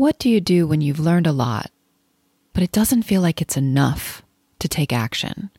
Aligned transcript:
What 0.00 0.18
do 0.18 0.30
you 0.30 0.40
do 0.40 0.66
when 0.66 0.80
you've 0.80 0.98
learned 0.98 1.26
a 1.26 1.30
lot, 1.30 1.70
but 2.54 2.62
it 2.62 2.72
doesn't 2.72 3.02
feel 3.02 3.20
like 3.20 3.42
it's 3.42 3.58
enough 3.58 4.22
to 4.60 4.66
take 4.66 4.94
action? 4.94 5.50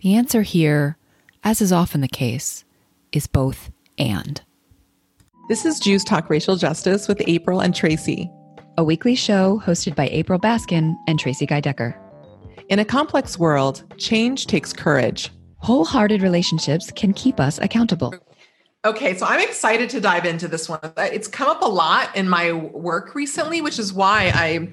The 0.00 0.14
answer 0.14 0.40
here, 0.40 0.96
as 1.44 1.60
is 1.60 1.72
often 1.72 2.00
the 2.00 2.08
case, 2.08 2.64
is 3.12 3.26
both 3.26 3.70
and. 3.98 4.40
This 5.50 5.66
is 5.66 5.78
Jews 5.78 6.04
Talk 6.04 6.30
Racial 6.30 6.56
Justice 6.56 7.06
with 7.06 7.20
April 7.26 7.60
and 7.60 7.74
Tracy, 7.74 8.30
a 8.78 8.82
weekly 8.82 9.14
show 9.14 9.60
hosted 9.62 9.94
by 9.94 10.08
April 10.08 10.40
Baskin 10.40 10.96
and 11.06 11.20
Tracy 11.20 11.44
Guy 11.44 11.60
Decker. 11.60 12.00
In 12.70 12.78
a 12.78 12.84
complex 12.86 13.38
world, 13.38 13.84
change 13.98 14.46
takes 14.46 14.72
courage. 14.72 15.30
Wholehearted 15.58 16.22
relationships 16.22 16.90
can 16.92 17.12
keep 17.12 17.38
us 17.38 17.58
accountable. 17.58 18.14
Okay, 18.86 19.16
so 19.16 19.26
I'm 19.26 19.40
excited 19.40 19.90
to 19.90 20.00
dive 20.00 20.24
into 20.24 20.46
this 20.46 20.68
one. 20.68 20.78
It's 20.96 21.26
come 21.26 21.48
up 21.48 21.60
a 21.62 21.66
lot 21.66 22.14
in 22.14 22.28
my 22.28 22.52
work 22.52 23.16
recently, 23.16 23.60
which 23.60 23.80
is 23.80 23.92
why 23.92 24.30
I, 24.32 24.68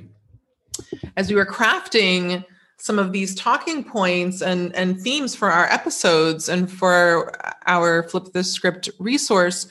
as 1.18 1.32
we 1.32 1.36
were 1.36 1.48
crafting 1.48 2.46
some 2.78 3.00
of 3.00 3.12
these 3.12 3.34
talking 3.34 3.84
points 3.84 4.44
and, 4.44 4.76
and 4.76 5.02
themes 5.02 5.36
for 5.36 5.50
our 5.50 5.66
episodes 5.66 6.48
and 6.48 6.72
for 6.72 7.34
our 7.66 8.04
Flip 8.04 8.32
the 8.34 8.44
Script 8.44 8.88
resource, 9.00 9.66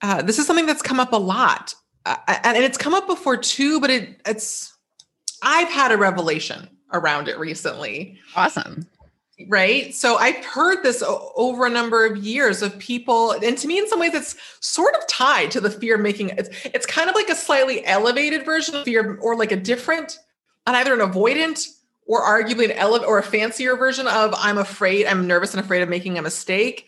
uh, 0.00 0.22
this 0.22 0.38
is 0.38 0.46
something 0.46 0.66
that's 0.66 0.80
come 0.80 1.00
up 1.00 1.12
a 1.12 1.16
lot. 1.16 1.74
Uh, 2.06 2.18
and 2.44 2.56
it's 2.56 2.78
come 2.78 2.94
up 2.94 3.08
before 3.08 3.36
too, 3.36 3.80
but 3.80 3.90
it, 3.90 4.20
it's, 4.26 4.72
I've 5.42 5.70
had 5.70 5.90
a 5.90 5.96
revelation 5.96 6.68
around 6.92 7.26
it 7.26 7.36
recently. 7.36 8.16
Awesome 8.36 8.86
right? 9.48 9.94
So 9.94 10.16
i've 10.16 10.44
heard 10.44 10.82
this 10.82 11.02
over 11.06 11.66
a 11.66 11.70
number 11.70 12.04
of 12.04 12.16
years 12.16 12.62
of 12.62 12.78
people 12.78 13.32
and 13.32 13.56
to 13.58 13.66
me 13.66 13.78
in 13.78 13.88
some 13.88 14.00
ways 14.00 14.14
it's 14.14 14.36
sort 14.60 14.94
of 14.94 15.06
tied 15.06 15.50
to 15.52 15.60
the 15.60 15.70
fear 15.70 15.94
of 15.94 16.00
making 16.00 16.30
it's 16.30 16.48
it's 16.66 16.86
kind 16.86 17.08
of 17.08 17.14
like 17.14 17.28
a 17.28 17.34
slightly 17.34 17.84
elevated 17.86 18.44
version 18.44 18.74
of 18.74 18.84
fear 18.84 19.16
or 19.16 19.36
like 19.36 19.52
a 19.52 19.56
different 19.56 20.18
and 20.66 20.76
either 20.76 20.92
an 20.94 21.00
avoidant 21.00 21.66
or 22.06 22.22
arguably 22.22 22.64
an 22.64 22.72
ele- 22.72 23.04
or 23.04 23.18
a 23.18 23.22
fancier 23.22 23.76
version 23.76 24.06
of 24.06 24.34
i'm 24.38 24.58
afraid 24.58 25.06
i'm 25.06 25.26
nervous 25.26 25.54
and 25.54 25.64
afraid 25.64 25.82
of 25.82 25.88
making 25.88 26.18
a 26.18 26.22
mistake. 26.22 26.86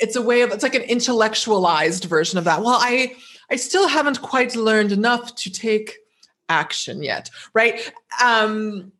It's 0.00 0.16
a 0.16 0.22
way 0.22 0.40
of 0.40 0.50
it's 0.50 0.62
like 0.62 0.74
an 0.74 0.82
intellectualized 0.82 2.04
version 2.04 2.38
of 2.38 2.44
that. 2.44 2.62
Well 2.62 2.78
i 2.80 3.14
i 3.50 3.56
still 3.56 3.88
haven't 3.88 4.22
quite 4.22 4.56
learned 4.56 4.92
enough 4.92 5.34
to 5.36 5.50
take 5.50 5.98
action 6.48 7.02
yet 7.02 7.30
right? 7.52 7.92
Um 8.22 8.92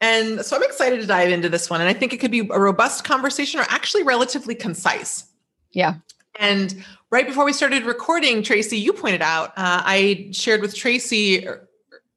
and 0.00 0.44
so 0.44 0.56
I'm 0.56 0.62
excited 0.62 1.00
to 1.00 1.06
dive 1.06 1.30
into 1.30 1.48
this 1.48 1.68
one. 1.68 1.80
And 1.80 1.88
I 1.88 1.92
think 1.92 2.12
it 2.12 2.18
could 2.18 2.30
be 2.30 2.48
a 2.50 2.58
robust 2.58 3.04
conversation 3.04 3.60
or 3.60 3.66
actually 3.68 4.02
relatively 4.02 4.54
concise. 4.54 5.24
Yeah. 5.72 5.96
And 6.38 6.82
right 7.10 7.26
before 7.26 7.44
we 7.44 7.52
started 7.52 7.84
recording, 7.84 8.42
Tracy, 8.42 8.78
you 8.78 8.92
pointed 8.92 9.20
out, 9.20 9.50
uh, 9.50 9.82
I 9.84 10.30
shared 10.32 10.62
with 10.62 10.74
Tracy 10.74 11.46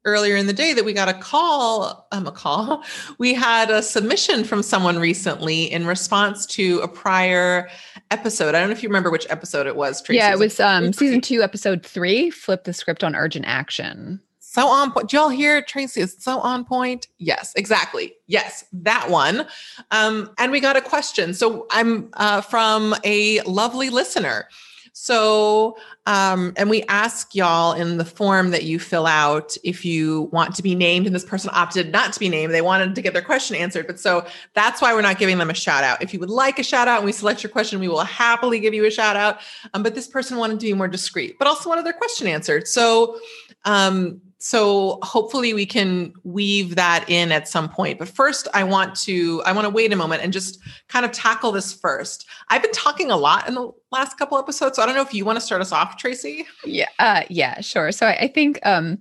earlier 0.06 0.36
in 0.36 0.46
the 0.46 0.52
day 0.52 0.72
that 0.74 0.84
we 0.84 0.92
got 0.92 1.08
a 1.08 1.14
call 1.14 2.06
um, 2.12 2.26
a 2.26 2.32
call 2.32 2.84
we 3.18 3.32
had 3.32 3.70
a 3.70 3.82
submission 3.82 4.44
from 4.44 4.62
someone 4.62 4.98
recently 4.98 5.64
in 5.64 5.86
response 5.86 6.44
to 6.44 6.78
a 6.80 6.88
prior 6.88 7.70
episode 8.10 8.54
i 8.54 8.60
don't 8.60 8.68
know 8.68 8.72
if 8.72 8.82
you 8.82 8.88
remember 8.90 9.10
which 9.10 9.26
episode 9.30 9.66
it 9.66 9.76
was 9.76 10.02
Tracy. 10.02 10.18
yeah 10.18 10.30
it 10.30 10.38
was 10.38 10.60
um, 10.60 10.92
season 10.92 11.22
two 11.22 11.42
episode 11.42 11.84
three 11.86 12.30
flip 12.30 12.64
the 12.64 12.74
script 12.74 13.02
on 13.02 13.16
urgent 13.16 13.46
action 13.46 14.20
so 14.54 14.68
on 14.68 14.92
point. 14.92 15.08
Do 15.08 15.16
y'all 15.16 15.30
hear 15.30 15.60
Tracy? 15.62 16.00
Is 16.00 16.14
so 16.16 16.38
on 16.38 16.64
point. 16.64 17.08
Yes, 17.18 17.52
exactly. 17.56 18.14
Yes, 18.28 18.64
that 18.72 19.10
one. 19.10 19.48
Um, 19.90 20.30
and 20.38 20.52
we 20.52 20.60
got 20.60 20.76
a 20.76 20.80
question. 20.80 21.34
So 21.34 21.66
I'm 21.72 22.08
uh, 22.12 22.40
from 22.40 22.94
a 23.02 23.40
lovely 23.40 23.90
listener. 23.90 24.46
So, 24.92 25.76
um, 26.06 26.52
and 26.56 26.70
we 26.70 26.84
ask 26.84 27.34
y'all 27.34 27.72
in 27.72 27.98
the 27.98 28.04
form 28.04 28.52
that 28.52 28.62
you 28.62 28.78
fill 28.78 29.06
out 29.06 29.56
if 29.64 29.84
you 29.84 30.28
want 30.30 30.54
to 30.54 30.62
be 30.62 30.76
named, 30.76 31.06
and 31.06 31.14
this 31.16 31.24
person 31.24 31.50
opted 31.52 31.90
not 31.90 32.12
to 32.12 32.20
be 32.20 32.28
named. 32.28 32.54
They 32.54 32.62
wanted 32.62 32.94
to 32.94 33.02
get 33.02 33.12
their 33.12 33.22
question 33.22 33.56
answered. 33.56 33.88
But 33.88 33.98
so 33.98 34.24
that's 34.54 34.80
why 34.80 34.94
we're 34.94 35.02
not 35.02 35.18
giving 35.18 35.38
them 35.38 35.50
a 35.50 35.54
shout 35.54 35.82
out. 35.82 36.00
If 36.00 36.14
you 36.14 36.20
would 36.20 36.30
like 36.30 36.60
a 36.60 36.62
shout 36.62 36.86
out 36.86 36.98
and 36.98 37.06
we 37.06 37.10
select 37.10 37.42
your 37.42 37.50
question, 37.50 37.80
we 37.80 37.88
will 37.88 38.04
happily 38.04 38.60
give 38.60 38.72
you 38.72 38.86
a 38.86 38.90
shout 38.92 39.16
out. 39.16 39.40
Um, 39.72 39.82
but 39.82 39.96
this 39.96 40.06
person 40.06 40.38
wanted 40.38 40.60
to 40.60 40.66
be 40.66 40.74
more 40.74 40.86
discreet, 40.86 41.40
but 41.40 41.48
also 41.48 41.68
wanted 41.68 41.84
their 41.84 41.92
question 41.92 42.28
answered. 42.28 42.68
So, 42.68 43.18
um, 43.64 44.20
so 44.44 44.98
hopefully 45.02 45.54
we 45.54 45.64
can 45.64 46.12
weave 46.22 46.76
that 46.76 47.08
in 47.08 47.32
at 47.32 47.48
some 47.48 47.66
point. 47.66 47.98
But 47.98 48.10
first 48.10 48.46
i 48.52 48.62
want 48.62 48.94
to 48.96 49.42
i 49.46 49.52
want 49.52 49.64
to 49.64 49.70
wait 49.70 49.90
a 49.90 49.96
moment 49.96 50.22
and 50.22 50.34
just 50.34 50.58
kind 50.88 51.06
of 51.06 51.12
tackle 51.12 51.50
this 51.50 51.72
first. 51.72 52.26
I've 52.48 52.60
been 52.60 52.72
talking 52.72 53.10
a 53.10 53.16
lot 53.16 53.48
in 53.48 53.54
the 53.54 53.72
last 53.90 54.18
couple 54.18 54.36
episodes 54.36 54.76
so 54.76 54.82
i 54.82 54.86
don't 54.86 54.96
know 54.96 55.00
if 55.00 55.14
you 55.14 55.24
want 55.24 55.36
to 55.36 55.40
start 55.40 55.62
us 55.62 55.72
off 55.72 55.96
tracy? 55.96 56.46
Yeah 56.62 56.90
uh, 56.98 57.22
yeah 57.30 57.62
sure. 57.62 57.90
So 57.90 58.06
I, 58.06 58.16
I 58.16 58.28
think 58.28 58.60
um 58.66 58.98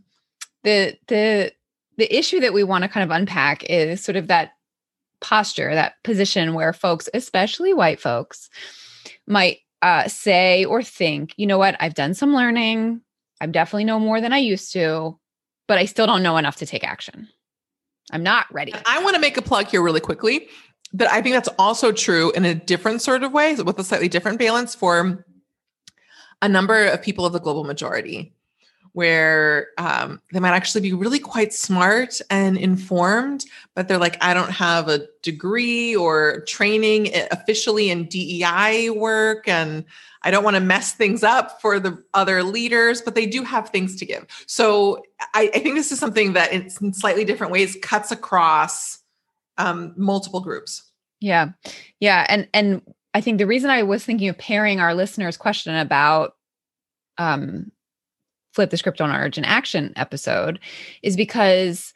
the 0.64 0.98
the 1.08 1.52
the 1.98 2.18
issue 2.18 2.40
that 2.40 2.54
we 2.54 2.64
want 2.64 2.84
to 2.86 2.88
kind 2.88 3.04
of 3.04 3.14
unpack 3.14 3.66
is 3.66 4.02
sort 4.02 4.16
of 4.16 4.28
that 4.28 4.54
posture 5.20 5.76
that 5.76 6.02
position 6.04 6.54
where 6.54 6.72
folks 6.72 7.10
especially 7.14 7.74
white 7.74 8.00
folks 8.00 8.50
might 9.28 9.60
uh, 9.82 10.08
say 10.08 10.64
or 10.64 10.82
think 10.82 11.34
you 11.36 11.46
know 11.46 11.58
what? 11.58 11.76
I've 11.82 11.96
done 11.96 12.14
some 12.14 12.34
learning. 12.34 13.02
I'm 13.42 13.52
definitely 13.52 13.84
know 13.84 14.00
more 14.00 14.22
than 14.22 14.32
i 14.32 14.38
used 14.38 14.72
to 14.72 15.20
but 15.68 15.78
I 15.78 15.86
still 15.86 16.06
don't 16.06 16.24
know 16.24 16.38
enough 16.38 16.58
to 16.58 16.66
take 16.66 16.84
action. 16.84 17.30
I'm 18.12 18.24
not 18.24 18.52
ready. 18.54 18.74
I 18.86 19.02
want 19.04 19.16
to 19.16 19.22
make 19.22 19.38
a 19.38 19.42
plug 19.42 19.68
here 19.68 19.82
really 19.82 20.02
quickly, 20.02 20.48
but 20.94 21.10
I 21.10 21.22
think 21.22 21.34
that's 21.34 21.50
also 21.58 21.92
true 21.92 22.32
in 22.32 22.46
a 22.46 22.54
different 22.54 23.02
sort 23.02 23.24
of 23.24 23.32
way 23.32 23.56
with 23.56 23.80
a 23.80 23.84
slightly 23.84 24.10
different 24.10 24.40
balance 24.40 24.76
for 24.76 25.26
a 26.42 26.50
number 26.50 26.86
of 26.86 27.02
people 27.02 27.26
of 27.26 27.34
the 27.34 27.40
global 27.40 27.64
majority, 27.64 28.36
where 28.94 29.70
um, 29.78 30.22
they 30.32 30.40
might 30.40 30.54
actually 30.54 30.82
be 30.82 30.94
really 30.94 31.20
quite 31.20 31.52
smart 31.52 32.22
and 32.30 32.58
informed, 32.58 33.46
but 33.76 33.88
they're 33.88 33.98
like, 33.98 34.24
I 34.24 34.34
don't 34.34 34.52
have 34.52 34.88
a 34.88 35.08
degree 35.24 35.96
or 35.96 36.42
training 36.48 37.12
officially 37.32 37.90
in 37.90 38.06
DEI 38.06 38.92
work. 38.92 39.48
And 39.48 39.84
I 40.22 40.32
don't 40.32 40.44
want 40.44 40.56
to 40.56 40.62
mess 40.62 40.94
things 40.94 41.24
up 41.24 41.60
for 41.60 41.80
the 41.80 42.02
other 42.14 42.44
leaders, 42.44 43.02
but 43.02 43.16
they 43.16 43.26
do 43.26 43.44
have 43.44 43.70
things 43.70 43.96
to 43.98 44.06
give. 44.06 44.26
So 44.46 45.04
I, 45.34 45.50
I 45.54 45.60
think 45.60 45.76
this 45.76 45.92
is 45.92 46.00
something 46.00 46.34
that 46.34 46.52
in 46.52 46.94
slightly 46.94 47.26
different 47.26 47.52
ways 47.52 47.78
cuts 47.82 48.12
across 48.12 49.00
um, 49.58 49.94
multiple 49.98 50.40
groups. 50.40 50.84
Yeah, 51.20 51.50
yeah, 52.00 52.26
and 52.28 52.50
and 52.54 52.82
I 53.14 53.22
think 53.22 53.38
the 53.38 53.48
reason 53.48 53.70
I 53.70 53.84
was 53.84 54.04
thinking 54.04 54.28
of 54.28 54.38
pairing 54.38 54.82
our 54.82 54.94
listeners' 54.94 55.38
question 55.38 55.74
about 55.76 56.36
um, 57.18 57.72
flip 58.54 58.70
the 58.70 58.78
script 58.78 59.02
on 59.02 59.10
our 59.10 59.22
urgent 59.22 59.48
action 59.48 59.94
episode 59.96 60.60
is 61.02 61.16
because 61.16 61.94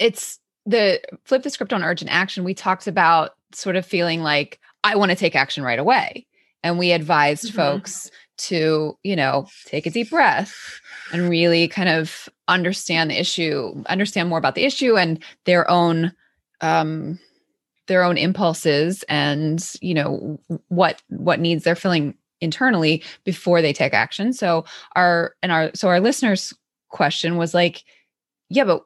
it's 0.00 0.38
the 0.66 1.00
flip 1.24 1.42
the 1.42 1.50
script 1.50 1.72
on 1.72 1.82
urgent 1.82 2.10
action. 2.10 2.44
We 2.44 2.54
talked 2.54 2.86
about 2.86 3.30
sort 3.54 3.76
of 3.76 3.86
feeling 3.86 4.22
like 4.22 4.60
I 4.84 4.96
want 4.96 5.10
to 5.10 5.16
take 5.16 5.34
action 5.34 5.62
right 5.62 5.78
away 5.78 6.26
and 6.62 6.78
we 6.78 6.92
advised 6.92 7.46
mm-hmm. 7.46 7.56
folks 7.56 8.10
to 8.36 8.96
you 9.02 9.16
know 9.16 9.46
take 9.64 9.86
a 9.86 9.90
deep 9.90 10.10
breath 10.10 10.80
and 11.12 11.28
really 11.28 11.66
kind 11.68 11.88
of 11.88 12.28
understand 12.46 13.10
the 13.10 13.18
issue 13.18 13.82
understand 13.86 14.28
more 14.28 14.38
about 14.38 14.54
the 14.54 14.64
issue 14.64 14.96
and 14.96 15.22
their 15.44 15.68
own 15.70 16.12
um 16.60 17.18
their 17.88 18.04
own 18.04 18.16
impulses 18.16 19.02
and 19.08 19.72
you 19.80 19.94
know 19.94 20.38
what 20.68 21.02
what 21.08 21.40
needs 21.40 21.64
they're 21.64 21.74
feeling 21.74 22.14
internally 22.40 23.02
before 23.24 23.60
they 23.60 23.72
take 23.72 23.92
action 23.92 24.32
so 24.32 24.64
our 24.96 25.34
and 25.42 25.52
our 25.52 25.70
so 25.74 25.88
our 25.88 26.00
listeners 26.00 26.52
question 26.88 27.36
was 27.36 27.54
like 27.54 27.84
yeah 28.48 28.64
but 28.64 28.82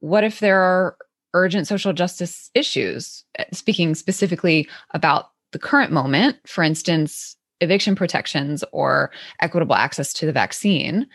what 0.00 0.24
if 0.24 0.40
there 0.40 0.60
are 0.60 0.96
urgent 1.34 1.66
social 1.66 1.92
justice 1.92 2.50
issues 2.54 3.24
eh, 3.38 3.44
speaking 3.52 3.94
specifically 3.94 4.68
about 4.92 5.30
the 5.52 5.58
current 5.58 5.92
moment, 5.92 6.36
for 6.46 6.62
instance, 6.64 7.36
eviction 7.60 7.94
protections 7.94 8.64
or 8.72 9.10
equitable 9.40 9.74
access 9.74 10.12
to 10.12 10.26
the 10.26 10.32
vaccine, 10.32 11.06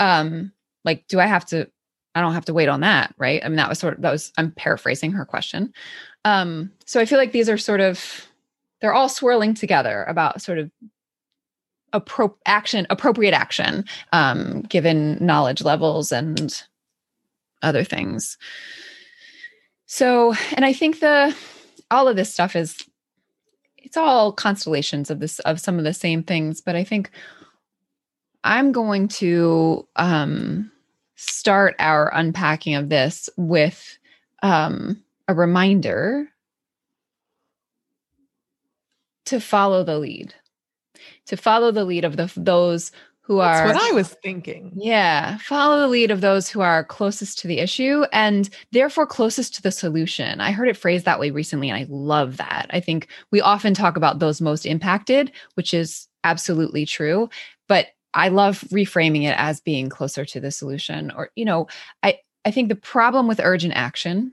um, 0.00 0.52
like, 0.84 1.06
do 1.08 1.20
I 1.20 1.26
have 1.26 1.46
to? 1.46 1.68
I 2.14 2.20
don't 2.20 2.34
have 2.34 2.46
to 2.46 2.54
wait 2.54 2.68
on 2.68 2.80
that, 2.80 3.14
right? 3.18 3.44
I 3.44 3.48
mean, 3.48 3.56
that 3.56 3.68
was 3.68 3.78
sort 3.78 3.94
of 3.94 4.02
that 4.02 4.12
was 4.12 4.32
I'm 4.38 4.50
paraphrasing 4.52 5.12
her 5.12 5.24
question. 5.24 5.72
Um, 6.24 6.72
so 6.86 7.00
I 7.00 7.04
feel 7.04 7.18
like 7.18 7.32
these 7.32 7.48
are 7.48 7.58
sort 7.58 7.80
of 7.80 8.26
they're 8.80 8.94
all 8.94 9.08
swirling 9.08 9.54
together 9.54 10.04
about 10.04 10.42
sort 10.42 10.58
of 10.58 10.70
appro- 11.92 12.34
action, 12.46 12.86
appropriate 12.90 13.34
action, 13.34 13.84
um, 14.12 14.62
given 14.62 15.18
knowledge 15.24 15.62
levels 15.62 16.12
and 16.12 16.62
other 17.62 17.84
things. 17.84 18.38
So, 19.86 20.34
and 20.54 20.64
I 20.64 20.72
think 20.72 21.00
the 21.00 21.34
all 21.90 22.08
of 22.08 22.16
this 22.16 22.32
stuff 22.32 22.56
is 22.56 22.76
it's 23.86 23.96
all 23.96 24.32
constellations 24.32 25.10
of 25.10 25.20
this 25.20 25.38
of 25.40 25.60
some 25.60 25.78
of 25.78 25.84
the 25.84 25.94
same 25.94 26.22
things 26.22 26.60
but 26.60 26.76
i 26.76 26.82
think 26.82 27.10
i'm 28.44 28.72
going 28.72 29.08
to 29.08 29.86
um 29.96 30.70
start 31.14 31.74
our 31.78 32.12
unpacking 32.14 32.74
of 32.74 32.88
this 32.88 33.30
with 33.36 33.98
um 34.42 35.02
a 35.28 35.34
reminder 35.34 36.28
to 39.24 39.40
follow 39.40 39.82
the 39.82 39.98
lead 39.98 40.34
to 41.26 41.36
follow 41.36 41.70
the 41.70 41.84
lead 41.84 42.04
of 42.04 42.16
the 42.16 42.32
those 42.36 42.92
who 43.22 43.38
That's 43.38 43.60
are 43.60 43.66
what 43.66 43.76
I 43.76 43.90
was 43.92 44.08
thinking. 44.22 44.72
yeah, 44.76 45.38
follow 45.38 45.80
the 45.80 45.88
lead 45.88 46.12
of 46.12 46.20
those 46.20 46.48
who 46.48 46.60
are 46.60 46.84
closest 46.84 47.38
to 47.40 47.48
the 47.48 47.58
issue 47.58 48.04
and 48.12 48.48
therefore 48.70 49.04
closest 49.06 49.54
to 49.56 49.62
the 49.62 49.72
solution. 49.72 50.40
I 50.40 50.52
heard 50.52 50.68
it 50.68 50.76
phrased 50.76 51.04
that 51.06 51.18
way 51.18 51.32
recently, 51.32 51.68
and 51.68 51.76
I 51.76 51.86
love 51.88 52.36
that. 52.36 52.66
I 52.70 52.78
think 52.78 53.08
we 53.32 53.40
often 53.40 53.74
talk 53.74 53.96
about 53.96 54.20
those 54.20 54.40
most 54.40 54.64
impacted, 54.64 55.32
which 55.54 55.74
is 55.74 56.06
absolutely 56.22 56.86
true. 56.86 57.28
But 57.66 57.88
I 58.14 58.28
love 58.28 58.60
reframing 58.70 59.24
it 59.24 59.34
as 59.36 59.60
being 59.60 59.88
closer 59.88 60.24
to 60.24 60.40
the 60.40 60.52
solution. 60.52 61.10
Or, 61.10 61.30
you 61.34 61.44
know, 61.44 61.66
I, 62.04 62.20
I 62.44 62.52
think 62.52 62.68
the 62.68 62.76
problem 62.76 63.26
with 63.26 63.40
urgent 63.42 63.74
action 63.74 64.32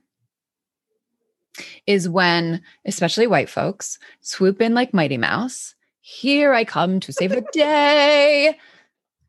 is 1.87 2.07
when, 2.07 2.61
especially 2.85 3.27
white 3.27 3.49
folks, 3.49 3.97
swoop 4.21 4.61
in 4.61 4.73
like 4.73 4.93
Mighty 4.93 5.17
Mouse. 5.17 5.75
Here 6.05 6.53
I 6.53 6.65
come 6.65 6.99
to 6.99 7.13
save 7.13 7.29
the 7.31 7.45
day 7.53 8.57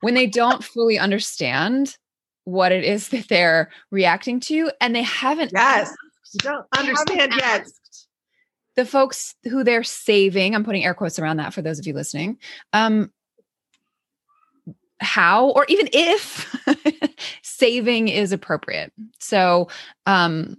when 0.00 0.14
they 0.14 0.26
don't 0.26 0.62
fully 0.64 0.98
understand 0.98 1.96
what 2.42 2.72
it 2.72 2.82
is 2.84 3.08
that 3.10 3.28
they're 3.28 3.70
reacting 3.92 4.40
to 4.40 4.70
and 4.80 4.94
they 4.94 5.02
haven't 5.04 5.52
Yes. 5.54 5.88
asked- 5.88 5.96
You 6.34 6.40
don't 6.50 6.66
understand 6.76 7.32
yet. 7.38 7.66
the 8.74 8.84
folks 8.84 9.36
who 9.44 9.62
they're 9.62 9.84
saving 9.84 10.54
i'm 10.56 10.64
putting 10.64 10.84
air 10.84 10.94
quotes 10.94 11.18
around 11.20 11.36
that 11.36 11.54
for 11.54 11.62
those 11.62 11.78
of 11.78 11.86
you 11.86 11.94
listening 11.94 12.38
um 12.72 13.10
how 15.00 15.50
or 15.50 15.64
even 15.68 15.88
if 15.92 16.52
saving 17.42 18.08
is 18.08 18.32
appropriate 18.32 18.92
so 19.20 19.68
um 20.06 20.56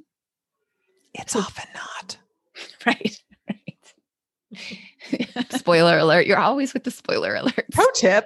It's 1.14 1.34
So- 1.34 1.40
often 1.40 1.68
not. 1.76 2.18
right 2.86 3.20
right 3.50 3.78
spoiler 5.52 5.98
alert 5.98 6.26
you're 6.26 6.38
always 6.40 6.74
with 6.74 6.84
the 6.84 6.92
spoiler 6.92 7.36
alert 7.36 7.66
Pro 7.72 7.86
tip. 7.96 8.26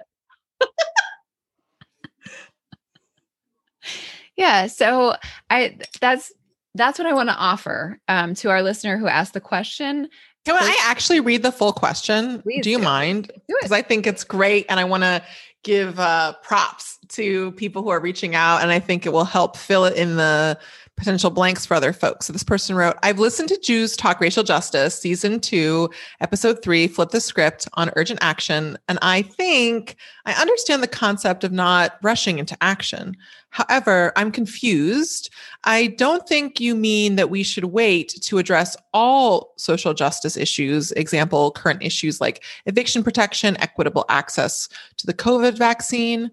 yeah 4.35 4.67
so 4.67 5.15
i 5.49 5.77
that's 6.01 6.31
that's 6.75 6.99
what 6.99 7.07
i 7.07 7.13
want 7.13 7.29
to 7.29 7.35
offer 7.35 7.99
um 8.07 8.33
to 8.35 8.49
our 8.49 8.61
listener 8.61 8.97
who 8.97 9.07
asked 9.07 9.33
the 9.33 9.41
question 9.41 10.07
Can 10.45 10.55
I 10.55 10.77
actually 10.85 11.19
read 11.19 11.43
the 11.43 11.51
full 11.51 11.73
question? 11.73 12.41
Please 12.41 12.63
do 12.63 12.69
you 12.69 12.77
do. 12.77 12.83
mind? 12.83 13.31
Because 13.47 13.71
I 13.71 13.81
think 13.81 14.07
it's 14.07 14.23
great 14.23 14.65
and 14.69 14.79
I 14.79 14.85
want 14.85 15.03
to 15.03 15.21
give 15.63 15.99
uh, 15.99 16.33
props 16.41 16.97
to 17.09 17.51
people 17.53 17.83
who 17.83 17.89
are 17.89 17.99
reaching 17.99 18.33
out 18.35 18.61
and 18.61 18.71
I 18.71 18.79
think 18.79 19.05
it 19.05 19.11
will 19.11 19.25
help 19.25 19.57
fill 19.57 19.83
it 19.85 19.97
in 19.97 20.15
the 20.15 20.57
potential 21.00 21.31
blanks 21.31 21.66
for 21.66 21.74
other 21.74 21.94
folks. 21.94 22.28
So 22.28 22.34
this 22.34 22.44
person 22.44 22.75
wrote, 22.75 22.98
I've 23.01 23.18
listened 23.18 23.50
to 23.50 23.60
Jews 23.60 23.96
Talk 23.96 24.19
Racial 24.19 24.44
Justice, 24.44 25.00
season 25.00 25.40
two, 25.40 25.90
episode 26.22 26.62
three, 26.62 26.88
Flip 26.88 27.10
the 27.10 27.22
Script 27.22 27.68
on 27.74 27.90
urgent 27.96 28.19
action. 28.22 28.78
And 28.88 29.00
I 29.01 29.24
think 29.24 29.96
I 30.25 30.34
understand 30.34 30.84
the 30.84 30.88
concept 30.88 31.44
of 31.44 31.51
not 31.51 31.98
rushing 32.04 32.38
into 32.38 32.57
action. 32.62 33.16
However, 33.51 34.13
I'm 34.16 34.31
confused. 34.31 35.31
I 35.63 35.88
don't 35.88 36.28
think 36.28 36.60
you 36.60 36.75
mean 36.75 37.16
that 37.16 37.31
we 37.31 37.42
should 37.42 37.66
wait 37.66 38.10
to 38.22 38.38
address 38.38 38.78
all 38.94 39.54
social 39.57 39.94
justice 39.94 40.38
issues, 40.38 40.92
example, 40.92 41.51
current 41.51 41.81
issues 41.81 42.22
like 42.22 42.44
eviction 42.68 43.04
protection, 43.04 43.57
equitable 43.60 44.06
access 44.10 44.69
to 44.98 45.07
the 45.07 45.16
COVID 45.16 45.57
vaccine, 45.57 46.30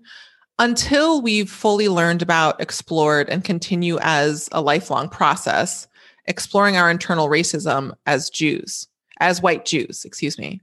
until 0.59 1.21
we've 1.21 1.51
fully 1.51 1.89
learned 1.89 2.23
about, 2.23 2.61
explored, 2.61 3.29
and 3.29 3.45
continue 3.45 3.99
as 4.01 4.49
a 4.53 4.61
lifelong 4.61 5.09
process, 5.09 5.87
exploring 6.27 6.77
our 6.77 6.91
internal 6.91 7.29
racism 7.29 7.95
as 8.07 8.31
Jews, 8.31 8.89
as 9.21 9.43
white 9.43 9.65
Jews, 9.65 10.05
excuse 10.05 10.39
me. 10.39 10.61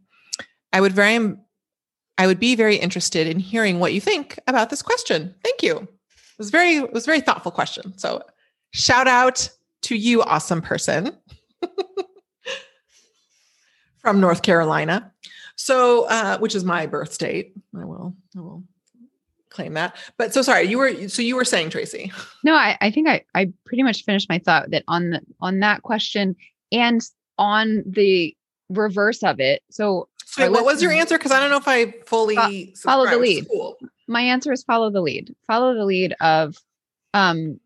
I 0.72 0.81
would 0.81 0.94
very 0.94 1.36
I 2.18 2.28
would 2.28 2.40
be 2.40 2.56
very 2.56 2.75
interested 2.75 3.25
in 3.25 3.40
hearing 3.40 3.80
what 3.80 3.94
you 3.94 4.00
think 4.00 4.40
about 4.48 4.69
this 4.69 4.84
question. 4.84 5.34
Thank 5.44 5.63
you. 5.63 5.78
It 5.78 6.38
was 6.38 6.51
very 6.51 6.78
it 6.78 6.94
was 6.94 7.06
very 7.06 7.22
thoughtful 7.22 7.51
question. 7.51 7.98
So 7.98 8.22
shout 8.72 9.07
out 9.07 9.50
to 9.84 9.95
you, 9.95 10.22
awesome 10.24 10.62
person 10.62 11.16
from 14.00 14.19
North 14.19 14.42
Carolina. 14.42 15.12
So, 15.56 16.07
uh, 16.10 16.40
which 16.40 16.56
is 16.56 16.63
my 16.63 16.88
birth 16.88 17.13
state. 17.13 17.54
I 17.78 17.86
will, 17.86 18.16
I 18.36 18.42
will 18.42 18.63
claim 19.54 19.74
that. 19.74 19.96
But 20.18 20.34
so 20.34 20.42
sorry, 20.42 20.64
you 20.64 20.78
were 20.78 21.08
so 21.08 21.22
you 21.22 21.36
were 21.36 21.46
saying 21.46 21.70
Tracy. 21.70 22.12
No, 22.44 22.56
I, 22.56 22.78
I 22.82 22.92
think 22.92 23.08
I, 23.08 23.24
I 23.34 23.54
pretty 23.66 23.84
much 23.84 24.04
finished 24.04 24.28
my 24.28 24.40
thought 24.40 24.72
that 24.72 24.84
on 24.88 25.12
the, 25.12 25.22
on 25.40 25.60
that 25.60 25.84
question 25.84 26.36
and 26.72 27.02
on 27.38 27.84
the 27.86 28.36
reverse 28.70 29.24
of 29.24 29.40
it. 29.40 29.62
So 29.70 30.10
So 30.26 30.44
Our 30.44 30.52
what 30.52 30.66
was 30.66 30.82
your 30.82 30.92
answer? 30.92 31.18
Because 31.18 31.32
I 31.32 31.40
don't 31.40 31.52
know 31.52 31.58
if 31.58 31.68
I 31.68 31.92
fully 32.06 32.36
follow 32.36 32.50
the 32.50 32.74
subscribe, 32.76 33.20
which 33.20 33.30
is 33.30 33.50
lead. 33.50 33.90
My 34.08 34.22
answer 34.22 34.52
is 34.52 34.64
follow 34.64 34.90
the 34.90 35.02
lead. 35.02 35.34
Follow 35.48 35.74
the 35.74 35.86
lead 35.86 36.16
of 36.20 36.58
um, 37.14 37.60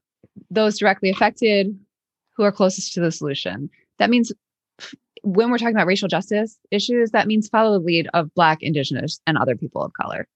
those 0.52 0.78
directly 0.78 1.10
affected 1.10 1.78
who 2.36 2.44
are 2.44 2.52
closest 2.52 2.94
to 2.94 3.00
the 3.00 3.12
solution. 3.12 3.70
That 3.98 4.10
means 4.10 4.32
when 5.24 5.50
we're 5.50 5.58
talking 5.58 5.76
about 5.76 5.88
racial 5.88 6.08
justice 6.08 6.58
issues, 6.72 7.12
that 7.12 7.28
means 7.28 7.48
follow 7.48 7.80
the 7.80 7.86
lead 7.86 8.08
of 8.14 8.34
Black, 8.36 8.62
Indigenous, 8.62 9.20
and 9.26 9.38
other 9.38 9.56
people 9.56 9.84
of 9.84 9.94
color. 9.94 10.28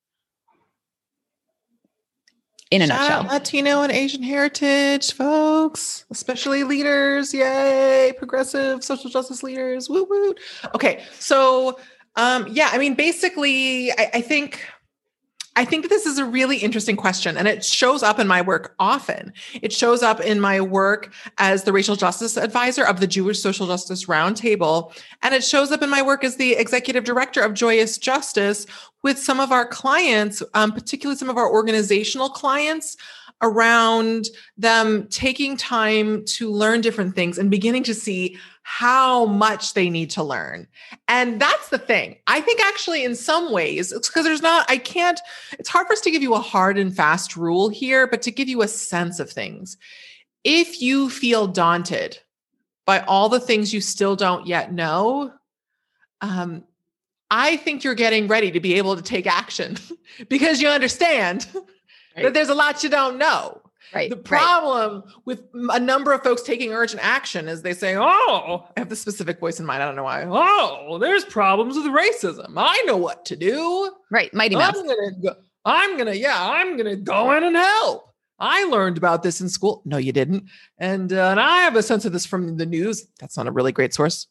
In 2.72 2.82
a 2.82 2.88
Shout 2.88 3.00
nutshell. 3.00 3.20
out 3.20 3.32
Latino 3.32 3.82
and 3.84 3.92
Asian 3.92 4.24
heritage 4.24 5.14
folks, 5.14 6.06
especially 6.10 6.64
leaders. 6.64 7.34
Yay, 7.34 8.14
progressive 8.18 8.82
social 8.82 9.10
justice 9.10 9.44
leaders. 9.44 9.90
Woo 9.90 10.08
woo. 10.10 10.34
Okay, 10.74 11.04
so 11.20 11.78
um, 12.16 12.48
yeah, 12.50 12.70
I 12.72 12.78
mean, 12.78 12.96
basically, 12.96 13.92
I, 13.92 14.10
I 14.16 14.22
think 14.22 14.66
I 15.58 15.66
think 15.66 15.90
this 15.90 16.06
is 16.06 16.18
a 16.18 16.24
really 16.24 16.58
interesting 16.58 16.96
question, 16.96 17.36
and 17.36 17.46
it 17.46 17.66
shows 17.66 18.04
up 18.04 18.20
in 18.20 18.28
my 18.28 18.42
work 18.42 18.74
often. 18.80 19.34
It 19.62 19.74
shows 19.74 20.02
up 20.02 20.22
in 20.22 20.40
my 20.40 20.62
work 20.62 21.14
as 21.40 21.64
the 21.64 21.74
racial 21.74 21.98
justice 21.98 22.38
advisor 22.38 22.86
of 22.86 23.02
the 23.02 23.08
Jewish 23.08 23.42
Social 23.42 23.68
Justice 23.68 24.06
Roundtable, 24.06 24.94
and 25.22 25.36
it 25.36 25.44
shows 25.44 25.74
up 25.74 25.82
in 25.82 25.90
my 25.90 26.02
work 26.02 26.24
as 26.24 26.38
the 26.38 26.54
executive 26.54 27.04
director 27.04 27.42
of 27.42 27.54
Joyous 27.54 27.98
Justice 27.98 28.66
with 29.04 29.20
some 29.20 29.42
of 29.42 29.52
our 29.52 29.66
clients, 29.66 30.42
um, 30.54 30.72
particularly 30.72 31.18
some 31.18 31.30
of 31.30 31.38
our 31.38 31.52
organizational 31.52 32.30
clients, 32.30 32.96
around 33.42 34.28
them 34.58 35.08
taking 35.10 35.58
time 35.58 36.24
to 36.26 36.52
learn 36.52 36.82
different 36.82 37.16
things 37.16 37.38
and 37.38 37.50
beginning 37.50 37.84
to 37.84 37.94
see 37.94 38.38
how 38.64 39.26
much 39.26 39.74
they 39.74 39.90
need 39.90 40.10
to 40.12 40.24
learn. 40.24 40.68
And 41.08 41.42
that's 41.42 41.70
the 41.70 41.78
thing. 41.78 42.18
I 42.28 42.42
think 42.42 42.62
actually, 42.62 43.04
in 43.04 43.16
some 43.16 43.52
ways, 43.52 43.92
it's 43.92 44.08
because 44.08 44.24
there's 44.24 44.42
not, 44.42 44.70
I 44.70 44.78
can't, 44.78 45.20
it's 45.58 45.70
hard 45.70 45.88
for 45.88 45.94
us 45.94 46.02
to 46.02 46.12
give 46.12 46.22
you 46.22 46.36
a 46.36 46.40
hard 46.40 46.78
and 46.78 46.96
fast 46.96 47.36
rule 47.36 47.70
here, 47.70 48.08
but 48.08 48.22
to 48.24 48.32
give 48.32 48.48
you 48.48 48.62
a 48.62 48.68
sense 48.68 49.20
of 49.20 49.30
things. 49.30 49.78
If 50.44 50.82
you 50.82 51.10
feel 51.10 51.48
daunted 51.48 52.20
by 52.86 53.00
all 53.02 53.30
the 53.30 53.40
things 53.40 53.74
you 53.74 53.82
still 53.82 54.16
don't 54.16 54.48
yet 54.48 54.72
know, 54.72 55.34
um, 56.22 56.64
I 57.32 57.58
think 57.58 57.84
you're 57.84 57.96
getting 57.96 58.28
ready 58.28 58.52
to 58.52 58.60
be 58.60 58.76
able 58.76 58.96
to 58.96 59.02
take 59.02 59.26
action 59.26 59.78
because 60.30 60.62
you 60.62 60.68
understand 60.68 61.48
Right. 62.16 62.24
that 62.24 62.34
there's 62.34 62.50
a 62.50 62.56
lot 62.56 62.84
you 62.84 62.90
don't 62.90 63.18
know. 63.18 63.62
Right. 63.94 64.10
The 64.10 64.16
right. 64.16 64.24
problem 64.24 65.04
with 65.26 65.44
a 65.54 65.80
number 65.80 66.14
of 66.14 66.24
folks 66.24 66.44
taking 66.44 66.72
urgent 66.72 67.04
action 67.04 67.50
is 67.50 67.62
they 67.62 67.74
say, 67.74 67.96
Oh, 67.98 68.66
I 68.76 68.80
have 68.80 68.90
the 68.90 68.96
specific 68.96 69.40
voice 69.40 69.60
in 69.60 69.66
mind. 69.66 69.84
I 69.84 69.86
don't 69.86 69.96
know 69.96 70.04
why. 70.04 70.26
Oh, 70.26 70.98
there's 70.98 71.26
problems 71.26 71.76
with 71.76 71.86
racism. 71.88 72.54
I 72.56 72.82
know 72.86 72.98
what 72.98 73.26
to 73.26 73.36
do. 73.36 73.92
Right. 74.10 74.34
Mighty 74.34 74.56
Mouse. 74.56 74.78
I'm 74.78 74.88
gonna 74.88 75.12
go, 75.22 75.36
I'm 75.66 75.98
gonna, 75.98 76.14
yeah, 76.14 76.38
I'm 76.38 76.78
gonna 76.78 76.96
go 76.96 77.36
in 77.36 77.44
and 77.44 77.56
help. 77.56 78.06
I 78.40 78.64
learned 78.64 78.98
about 78.98 79.24
this 79.24 79.42
in 79.42 79.50
school. 79.50 79.84
No, 79.86 79.98
you 79.98 80.12
didn't. 80.12 80.46
And, 80.80 81.14
uh, 81.14 81.30
and 81.30 81.40
I 81.40 81.62
have 81.62 81.76
a 81.76 81.84
sense 81.84 82.06
of 82.06 82.14
this 82.14 82.26
from 82.26 82.58
the 82.58 82.66
news. 82.66 83.08
That's 83.20 83.38
not 83.38 83.48
a 83.48 83.52
really 83.52 83.72
great 83.72 83.94
source 83.94 84.28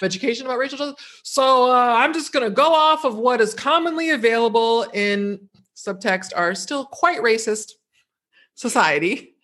of 0.00 0.04
education 0.04 0.46
about 0.46 0.58
racial 0.58 0.78
justice. 0.78 1.20
So 1.22 1.70
uh, 1.70 1.94
I'm 1.98 2.12
just 2.12 2.32
gonna 2.32 2.50
go 2.50 2.72
off 2.72 3.04
of 3.04 3.16
what 3.16 3.40
is 3.40 3.54
commonly 3.54 4.10
available 4.10 4.86
in 4.92 5.48
subtext 5.76 6.32
are 6.34 6.54
still 6.54 6.84
quite 6.84 7.20
racist 7.20 7.72
society 8.54 9.36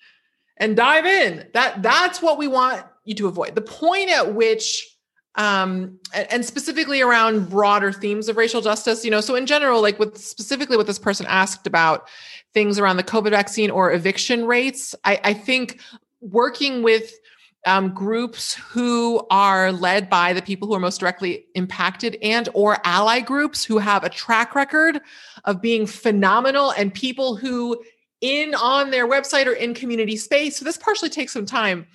and 0.57 0.77
dive 0.77 1.07
in. 1.07 1.47
That 1.55 1.83
that's 1.83 2.23
what 2.23 2.39
we 2.39 2.49
want 2.49 2.85
you 3.05 3.15
to 3.17 3.29
avoid. 3.29 3.55
The 3.55 3.63
point 3.63 4.11
at 4.11 4.35
which 4.35 4.89
um 5.37 5.99
and, 6.15 6.45
specifically 6.45 7.01
around 7.01 7.49
broader 7.49 7.93
themes 7.93 8.29
of 8.29 8.37
racial 8.37 8.61
justice, 8.61 9.05
you 9.05 9.11
know, 9.11 9.21
so 9.21 9.35
in 9.35 9.47
general 9.47 9.81
like 9.81 9.99
with 9.99 10.19
specifically 10.19 10.77
what 10.77 10.87
this 10.87 10.99
person 10.99 11.27
asked 11.29 11.67
about 11.67 12.09
things 12.53 12.79
around 12.79 12.97
the 12.97 13.05
COVID 13.05 13.31
vaccine 13.31 13.71
or 13.71 13.93
eviction 13.93 14.47
rates, 14.47 14.95
I, 15.05 15.21
I 15.25 15.35
think 15.35 15.81
working 16.21 16.83
with 16.83 17.15
um, 17.67 17.95
groups 17.95 18.55
who 18.55 19.25
are 19.31 19.71
led 19.73 20.11
by 20.11 20.33
the 20.33 20.43
people 20.43 20.67
who 20.67 20.75
are 20.75 20.81
most 20.81 20.99
directly 20.99 21.47
impacted 21.55 22.17
and 22.23 22.49
or 22.55 22.79
ally 22.85 23.21
groups 23.21 23.65
who 23.65 23.79
have 23.79 24.03
a 24.03 24.09
track 24.09 24.55
record 24.55 25.01
of 25.45 25.63
being 25.63 25.87
phenomenal 25.87 26.73
and 26.73 26.93
people 26.93 27.37
who 27.37 27.81
in 28.21 28.55
on 28.55 28.91
their 28.91 29.09
website 29.09 29.47
or 29.47 29.53
in 29.53 29.75
community 29.75 30.17
space. 30.17 30.57
So 30.57 30.65
this 30.65 30.79
partially 30.79 31.09
takes 31.09 31.33
some 31.33 31.47
time. 31.47 31.87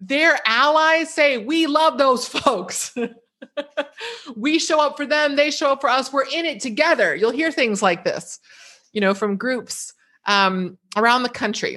Their 0.00 0.38
allies 0.46 1.12
say 1.12 1.38
we 1.38 1.66
love 1.66 1.98
those 1.98 2.26
folks. 2.28 2.94
We 4.36 4.58
show 4.58 4.80
up 4.80 4.96
for 4.96 5.04
them 5.04 5.36
they 5.36 5.50
show 5.50 5.72
up 5.72 5.82
for 5.82 5.90
us 5.90 6.10
we're 6.10 6.24
in 6.24 6.46
it 6.46 6.60
together. 6.60 7.14
You'll 7.14 7.30
hear 7.30 7.52
things 7.52 7.82
like 7.82 8.02
this 8.02 8.40
you 8.94 9.00
know, 9.00 9.12
from 9.12 9.36
groups 9.36 9.92
um, 10.24 10.78
around 10.96 11.24
the 11.24 11.28
country. 11.28 11.76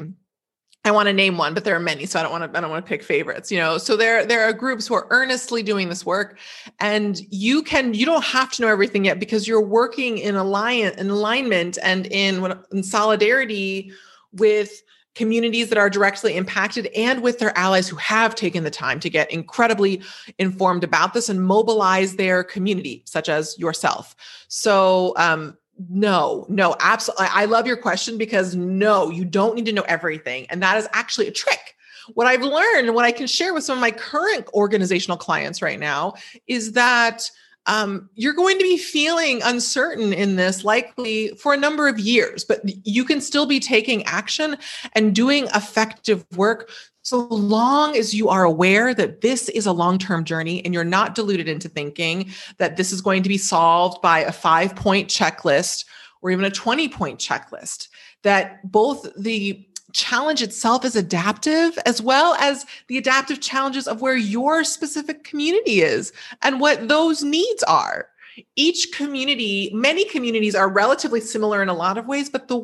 I 0.85 0.91
want 0.91 1.07
to 1.07 1.13
name 1.13 1.37
one, 1.37 1.53
but 1.53 1.65
there 1.65 1.75
are 1.75 1.81
many, 1.81 2.05
so 2.05 2.19
I 2.19 2.23
don't 2.23 2.31
want 2.31 2.51
to. 2.51 2.57
I 2.57 2.61
don't 2.61 2.69
want 2.69 2.85
to 2.85 2.87
pick 2.87 3.03
favorites. 3.03 3.51
You 3.51 3.57
know, 3.57 3.77
so 3.77 3.97
there 3.97 4.25
there 4.25 4.43
are 4.43 4.53
groups 4.53 4.87
who 4.87 4.93
are 4.93 5.07
earnestly 5.09 5.61
doing 5.61 5.89
this 5.89 6.05
work, 6.05 6.39
and 6.79 7.19
you 7.29 7.61
can 7.61 7.93
you 7.93 8.05
don't 8.05 8.23
have 8.23 8.51
to 8.53 8.61
know 8.61 8.69
everything 8.69 9.03
yet 9.05 9.19
because 9.19 9.47
you're 9.47 9.61
working 9.61 10.17
in 10.17 10.35
alliance, 10.35 10.95
in 10.95 11.09
alignment, 11.09 11.77
and 11.83 12.07
in 12.07 12.57
in 12.71 12.83
solidarity 12.83 13.91
with 14.31 14.81
communities 15.17 15.69
that 15.69 15.79
are 15.79 15.89
directly 15.89 16.37
impacted 16.37 16.85
and 16.95 17.23
with 17.23 17.39
their 17.39 17.57
allies 17.57 17.89
who 17.89 17.95
have 17.95 18.35
taken 18.35 18.63
the 18.63 18.69
time 18.69 18.99
to 18.99 19.09
get 19.09 19.29
incredibly 19.31 20.01
informed 20.37 20.83
about 20.83 21.13
this 21.13 21.27
and 21.27 21.43
mobilize 21.43 22.15
their 22.15 22.43
community, 22.43 23.01
such 23.05 23.27
as 23.27 23.57
yourself. 23.57 24.15
So, 24.47 25.13
um, 25.17 25.57
no, 25.89 26.45
no, 26.49 26.75
absolutely. 26.79 27.27
I 27.31 27.45
love 27.45 27.67
your 27.67 27.77
question 27.77 28.17
because 28.17 28.55
no, 28.55 29.09
you 29.09 29.25
don't 29.25 29.55
need 29.55 29.65
to 29.65 29.73
know 29.73 29.83
everything. 29.83 30.47
And 30.49 30.61
that 30.63 30.77
is 30.77 30.87
actually 30.91 31.27
a 31.27 31.31
trick. 31.31 31.75
What 32.13 32.27
I've 32.27 32.41
learned 32.41 32.87
and 32.87 32.95
what 32.95 33.05
I 33.05 33.11
can 33.11 33.27
share 33.27 33.53
with 33.53 33.63
some 33.63 33.77
of 33.77 33.81
my 33.81 33.91
current 33.91 34.47
organizational 34.53 35.17
clients 35.17 35.61
right 35.61 35.79
now 35.79 36.13
is 36.47 36.71
that 36.73 37.29
um, 37.67 38.09
you're 38.15 38.33
going 38.33 38.57
to 38.57 38.63
be 38.63 38.77
feeling 38.77 39.41
uncertain 39.43 40.13
in 40.13 40.37
this 40.37 40.63
likely 40.63 41.29
for 41.29 41.53
a 41.53 41.57
number 41.57 41.89
of 41.89 41.99
years, 41.99 42.45
but 42.45 42.61
you 42.63 43.03
can 43.03 43.19
still 43.19 43.45
be 43.45 43.59
taking 43.59 44.03
action 44.05 44.57
and 44.93 45.13
doing 45.13 45.47
effective 45.53 46.25
work 46.35 46.69
so 47.07 47.25
long 47.27 47.95
as 47.95 48.13
you 48.13 48.27
are 48.27 48.43
aware 48.43 48.93
that 48.93 49.21
this 49.21 49.47
is 49.47 49.65
a 49.65 49.71
long 49.71 49.97
term 49.97 50.25
journey 50.25 50.63
and 50.65 50.73
you're 50.73 50.83
not 50.83 51.15
deluded 51.15 51.47
into 51.47 51.69
thinking 51.69 52.29
that 52.57 52.75
this 52.75 52.91
is 52.91 52.99
going 52.99 53.23
to 53.23 53.29
be 53.29 53.37
solved 53.37 54.01
by 54.01 54.19
a 54.19 54.31
five 54.33 54.75
point 54.75 55.07
checklist 55.07 55.85
or 56.21 56.31
even 56.31 56.43
a 56.43 56.51
20 56.51 56.89
point 56.89 57.17
checklist, 57.17 57.87
that 58.23 58.69
both 58.69 59.07
the 59.17 59.65
challenge 59.93 60.41
itself 60.41 60.83
is 60.83 60.97
adaptive 60.97 61.79
as 61.85 62.01
well 62.01 62.33
as 62.41 62.65
the 62.89 62.97
adaptive 62.97 63.39
challenges 63.39 63.87
of 63.87 64.01
where 64.01 64.17
your 64.17 64.65
specific 64.65 65.23
community 65.23 65.79
is 65.79 66.11
and 66.41 66.59
what 66.59 66.89
those 66.89 67.23
needs 67.23 67.63
are. 67.63 68.09
Each 68.57 68.91
community 68.91 69.71
many 69.73 70.03
communities 70.03 70.55
are 70.55 70.67
relatively 70.67 71.21
similar 71.21 71.63
in 71.63 71.69
a 71.69 71.73
lot 71.73 71.97
of 71.97 72.05
ways 72.05 72.29
but 72.29 72.49
the 72.49 72.59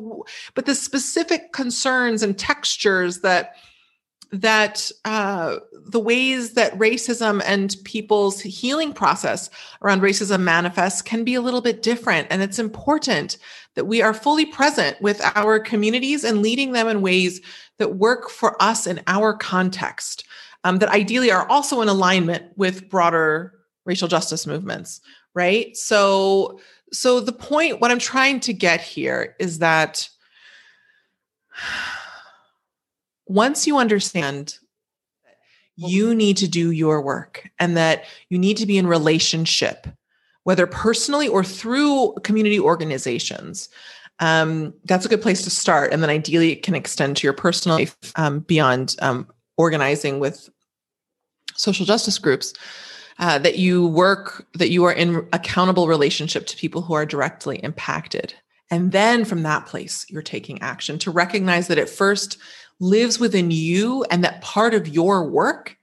but 0.53 0.65
the 0.65 0.75
specific 0.75 1.53
concerns 1.53 2.21
and 2.21 2.38
textures 2.38 3.21
that 3.21 3.55
that 4.34 4.90
uh, 5.06 5.58
the 5.86 6.00
ways 6.00 6.54
that 6.54 6.74
racism 6.80 7.40
and 7.46 7.75
people's 7.84 8.42
healing 8.42 8.92
process 8.92 9.52
around 9.84 10.02
racism 10.02 10.42
manifests 10.42 11.04
can 11.04 11.24
be 11.24 11.36
a 11.36 11.42
little 11.42 11.62
bit 11.62 11.84
different. 11.84 12.28
And 12.32 12.42
it's 12.42 12.58
important 12.58 13.38
that 13.75 13.86
we 13.86 14.02
are 14.02 14.13
fully 14.13 14.48
present 14.48 15.00
with 15.02 15.22
our 15.36 15.60
communities 15.60 16.24
and 16.24 16.42
leading 16.42 16.72
them 16.72 16.88
in 16.88 17.02
ways 17.02 17.42
that 17.78 17.98
work 17.98 18.32
for 18.32 18.60
us 18.62 18.88
in 18.88 19.02
our 19.06 19.36
context, 19.36 20.25
um, 20.63 20.80
that 20.80 20.90
ideally 20.90 21.30
are 21.30 21.48
also 21.48 21.82
in 21.82 21.88
alignment 21.88 22.58
with 22.58 22.90
broader 22.90 23.54
racial 23.86 24.08
justice 24.08 24.48
movements, 24.48 25.00
right? 25.36 25.78
So, 25.78 26.60
so 26.92 27.20
the 27.20 27.34
point, 27.34 27.82
what 27.82 27.92
I'm 27.92 28.00
trying 28.00 28.40
to 28.42 28.54
get 28.54 28.82
here 28.82 29.36
is 29.40 29.60
that 29.60 30.10
once 33.27 33.68
you 33.68 33.77
understand 33.77 34.58
that 35.25 35.38
you 35.75 36.13
need 36.13 36.38
to 36.38 36.48
do 36.48 36.72
your 36.72 37.01
work 37.01 37.50
and 37.60 37.75
that 37.77 38.06
you 38.30 38.38
need 38.38 38.58
to 38.58 38.65
be 38.65 38.77
in 38.77 38.88
relationship 38.88 39.88
whether 40.44 40.68
personally 40.68 41.27
or 41.27 41.44
through 41.44 42.13
community 42.24 42.60
organizations 42.60 43.70
um, 44.20 44.74
that's 44.86 45.06
a 45.06 45.10
good 45.10 45.22
place 45.22 45.42
to 45.44 45.50
start. 45.50 45.92
And 45.92 46.01
then 46.01 46.10
ideally 46.10 46.51
it 46.51 46.63
can 46.63 46.75
extend 46.75 47.18
to 47.18 47.27
your 47.27 47.34
personal 47.34 47.77
life 47.77 47.98
um, 48.15 48.39
beyond 48.39 48.96
um, 49.01 49.27
organizing 49.58 50.20
with 50.20 50.50
social 51.56 51.86
justice 51.86 52.18
groups 52.18 52.53
uh, 53.20 53.38
that 53.39 53.58
you 53.60 53.88
work 53.88 54.48
that 54.53 54.70
you 54.70 54.86
are 54.86 54.94
in 54.94 55.27
accountable 55.34 55.88
relationship 55.88 56.48
to 56.48 56.58
people 56.58 56.82
who 56.82 56.94
are 56.94 57.06
directly 57.06 57.58
impacted. 57.58 58.34
And 58.72 58.92
then 58.92 59.24
from 59.24 59.44
that 59.44 59.68
place 59.68 60.06
you're 60.10 60.24
taking 60.24 60.62
action 60.62 60.98
to 61.00 61.12
recognize 61.12 61.68
that 61.68 61.77
at 61.77 61.89
first 61.89 62.38
lives 62.80 63.20
within 63.20 63.51
you 63.51 64.03
and 64.12 64.24
that 64.24 64.42
part 64.42 64.74
of 64.74 64.88
your 64.88 65.30
work 65.30 65.77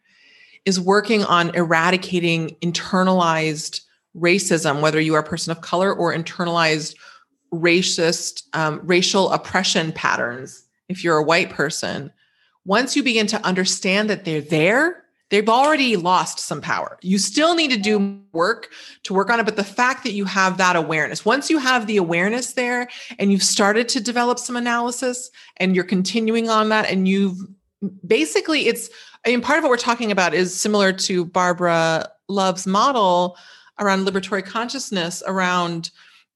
is 0.65 0.81
working 0.81 1.25
on 1.25 1.55
eradicating 1.55 2.57
internalized 2.63 3.81
racism, 4.17 4.81
whether 4.81 5.01
you 5.01 5.15
are 5.15 5.21
a 5.21 5.27
person 5.27 5.51
of 5.51 5.61
color 5.61 5.93
or 5.93 6.15
internalized 6.15 6.95
racist, 7.53 8.43
um, 8.53 8.81
racial 8.83 9.31
oppression 9.31 9.93
patterns, 9.93 10.65
if 10.89 11.03
you're 11.03 11.19
a 11.19 11.23
white 11.23 11.51
person. 11.51 12.13
Once 12.65 12.95
you 12.95 13.03
begin 13.03 13.27
to 13.27 13.45
understand 13.45 14.11
that 14.11 14.25
they're 14.25 14.41
there, 14.41 15.05
they've 15.31 15.49
already 15.49 15.97
lost 15.97 16.39
some 16.39 16.61
power. 16.61 16.99
You 17.01 17.19
still 17.19 17.55
need 17.55 17.71
to 17.71 17.77
do 17.77 18.21
work 18.33 18.71
to 19.05 19.15
work 19.15 19.31
on 19.31 19.41
it. 19.41 19.45
But 19.45 19.57
the 19.57 19.65
fact 19.65 20.05
that 20.05 20.13
you 20.13 20.25
have 20.27 20.59
that 20.59 20.77
awareness, 20.77 21.25
once 21.25 21.49
you 21.49 21.59
have 21.59 21.87
the 21.87 21.97
awareness 21.97 22.53
there 22.53 22.89
and 23.19 23.33
you've 23.33 23.43
started 23.43 23.89
to 23.91 24.01
develop 24.01 24.39
some 24.39 24.57
analysis 24.57 25.31
and 25.57 25.75
you're 25.75 25.85
continuing 25.85 26.49
on 26.49 26.69
that, 26.69 26.91
and 26.91 27.09
you've 27.09 27.39
basically, 28.07 28.67
it's, 28.67 28.91
I 29.25 29.31
mean, 29.31 29.41
part 29.41 29.59
of 29.59 29.65
what 29.65 29.71
we're 29.71 29.77
talking 29.77 30.11
about 30.11 30.35
is 30.35 30.59
similar 30.59 30.93
to 30.93 31.25
Barbara 31.25 32.09
Love's 32.29 32.67
model 32.67 33.37
around 33.79 34.07
liberatory 34.07 34.45
consciousness, 34.45 35.23
around 35.27 35.91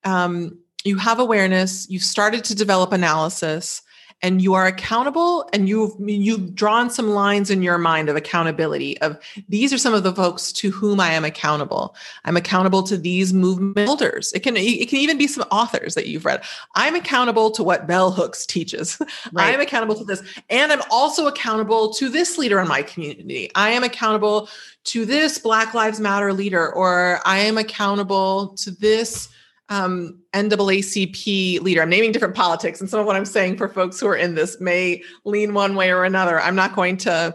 um, 0.05 0.59
you 0.85 0.97
have 0.99 1.19
awareness, 1.19 1.89
you've 1.89 2.03
started 2.03 2.45
to 2.45 2.55
develop 2.55 2.93
analysis 2.93 3.83
and 4.25 4.41
you 4.41 4.55
are 4.55 4.67
accountable 4.67 5.47
and 5.53 5.69
you've 5.69 5.93
you've 6.01 6.55
drawn 6.55 6.89
some 6.89 7.11
lines 7.11 7.51
in 7.51 7.63
your 7.63 7.77
mind 7.77 8.09
of 8.09 8.17
accountability 8.17 8.99
of 9.03 9.19
these 9.51 9.71
are 9.71 9.77
some 9.77 9.93
of 9.93 10.03
the 10.03 10.15
folks 10.15 10.51
to 10.51 10.71
whom 10.71 10.99
I 10.99 11.11
am 11.11 11.27
accountable. 11.27 11.95
I'm 12.25 12.37
accountable 12.37 12.83
to 12.85 12.97
these 12.97 13.35
movement 13.35 13.75
builders. 13.75 14.33
It 14.33 14.41
can 14.41 14.57
it 14.57 14.89
can 14.89 14.99
even 14.99 15.19
be 15.19 15.27
some 15.27 15.45
authors 15.51 15.95
that 15.95 16.09
you've 16.09 16.25
read. 16.25 16.43
I'm 16.75 16.95
accountable 16.95 17.51
to 17.51 17.63
what 17.63 17.87
Bell 17.87 18.11
Hooks 18.11 18.47
teaches. 18.47 18.99
Right. 19.33 19.55
I'm 19.55 19.61
accountable 19.61 19.97
to 19.97 20.05
this 20.05 20.23
and 20.49 20.71
I'm 20.71 20.83
also 20.91 21.27
accountable 21.27 21.93
to 21.95 22.09
this 22.09 22.39
leader 22.39 22.61
in 22.61 22.69
my 22.69 22.83
community. 22.83 23.51
I 23.55 23.71
am 23.71 23.83
accountable 23.83 24.49
to 24.85 25.05
this 25.05 25.39
Black 25.39 25.75
Lives 25.75 25.99
Matter 25.99 26.33
leader 26.33 26.73
or 26.73 27.21
I 27.25 27.39
am 27.39 27.59
accountable 27.59 28.49
to 28.59 28.71
this 28.71 29.29
um, 29.69 30.21
NAACP 30.35 31.61
leader. 31.61 31.83
I'm 31.83 31.91
naming 31.91 32.13
different 32.13 32.35
politics, 32.35 32.81
and 32.81 32.91
some 32.91 33.01
of 33.01 33.07
what 33.07 33.17
I'm 33.17 33.25
saying 33.25 33.57
for 33.57 33.69
folks 33.69 33.99
who 33.99 34.07
are 34.07 34.17
in 34.17 34.35
this 34.35 34.61
may 34.61 35.03
lean 35.25 35.55
one 35.55 35.75
way 35.75 35.91
or 35.91 36.05
another. 36.05 36.41
I'm 36.41 36.55
not 36.55 36.75
going 36.75 36.97
to, 36.99 37.35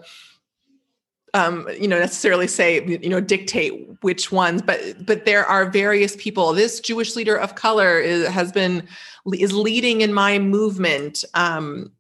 um, 1.33 1.67
you 1.79 1.87
know, 1.87 1.97
necessarily 1.97 2.47
say, 2.47 2.85
you 2.85 3.09
know, 3.09 3.19
dictate 3.19 3.87
which 4.01 4.31
ones, 4.31 4.61
but 4.61 5.05
but 5.05 5.25
there 5.25 5.45
are 5.45 5.69
various 5.69 6.15
people. 6.17 6.53
This 6.53 6.79
Jewish 6.79 7.15
leader 7.15 7.35
of 7.35 7.55
color 7.55 7.99
is, 7.99 8.27
has 8.27 8.51
been 8.51 8.87
is 9.33 9.53
leading 9.53 10.01
in 10.01 10.13
my 10.13 10.39
movement 10.39 11.23
um, 11.33 11.91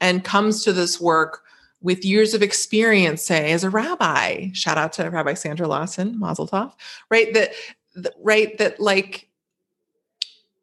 and 0.00 0.24
comes 0.24 0.62
to 0.64 0.72
this 0.72 1.00
work 1.00 1.42
with 1.80 2.04
years 2.04 2.34
of 2.34 2.42
experience, 2.42 3.22
say 3.22 3.52
as 3.52 3.62
a 3.62 3.70
rabbi. 3.70 4.48
Shout 4.52 4.78
out 4.78 4.92
to 4.94 5.08
Rabbi 5.08 5.34
Sandra 5.34 5.68
Lawson, 5.68 6.18
Mazel 6.18 6.48
Tov. 6.48 6.72
Right 7.10 7.32
that 7.34 7.52
right 8.18 8.58
that 8.58 8.80
like 8.80 9.28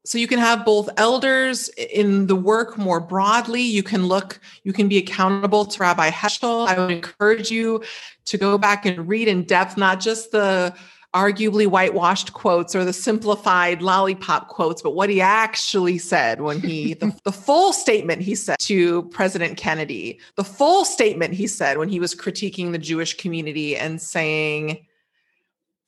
so 0.05 0.17
you 0.17 0.27
can 0.27 0.39
have 0.39 0.65
both 0.65 0.89
elders 0.97 1.69
in 1.69 2.27
the 2.27 2.35
work 2.35 2.77
more 2.77 2.99
broadly. 2.99 3.61
You 3.61 3.83
can 3.83 4.07
look 4.07 4.39
you 4.63 4.73
can 4.73 4.87
be 4.87 4.97
accountable 4.97 5.65
to 5.65 5.79
rabbi 5.79 6.09
heschel. 6.09 6.67
I 6.67 6.77
would 6.77 6.91
encourage 6.91 7.49
you 7.49 7.83
to 8.25 8.37
go 8.37 8.57
back 8.57 8.85
and 8.85 9.07
read 9.07 9.27
in 9.27 9.43
depth 9.43 9.77
not 9.77 9.99
just 9.99 10.31
the 10.31 10.75
arguably 11.13 11.67
whitewashed 11.67 12.33
quotes 12.33 12.75
or 12.75 12.83
the 12.83 12.91
simplified 12.91 13.83
lollipop 13.83 14.47
quotes 14.47 14.81
but 14.81 14.95
what 14.95 15.11
he 15.11 15.21
actually 15.21 15.99
said 15.99 16.41
when 16.41 16.59
he 16.59 16.93
the, 17.01 17.15
the 17.23 17.31
full 17.31 17.71
statement 17.71 18.19
he 18.19 18.33
said 18.33 18.57
to 18.57 19.03
president 19.09 19.55
kennedy 19.55 20.19
the 20.37 20.43
full 20.43 20.83
statement 20.83 21.31
he 21.31 21.45
said 21.45 21.77
when 21.77 21.87
he 21.87 21.99
was 21.99 22.15
critiquing 22.15 22.71
the 22.71 22.79
jewish 22.79 23.15
community 23.15 23.77
and 23.77 24.01
saying 24.01 24.83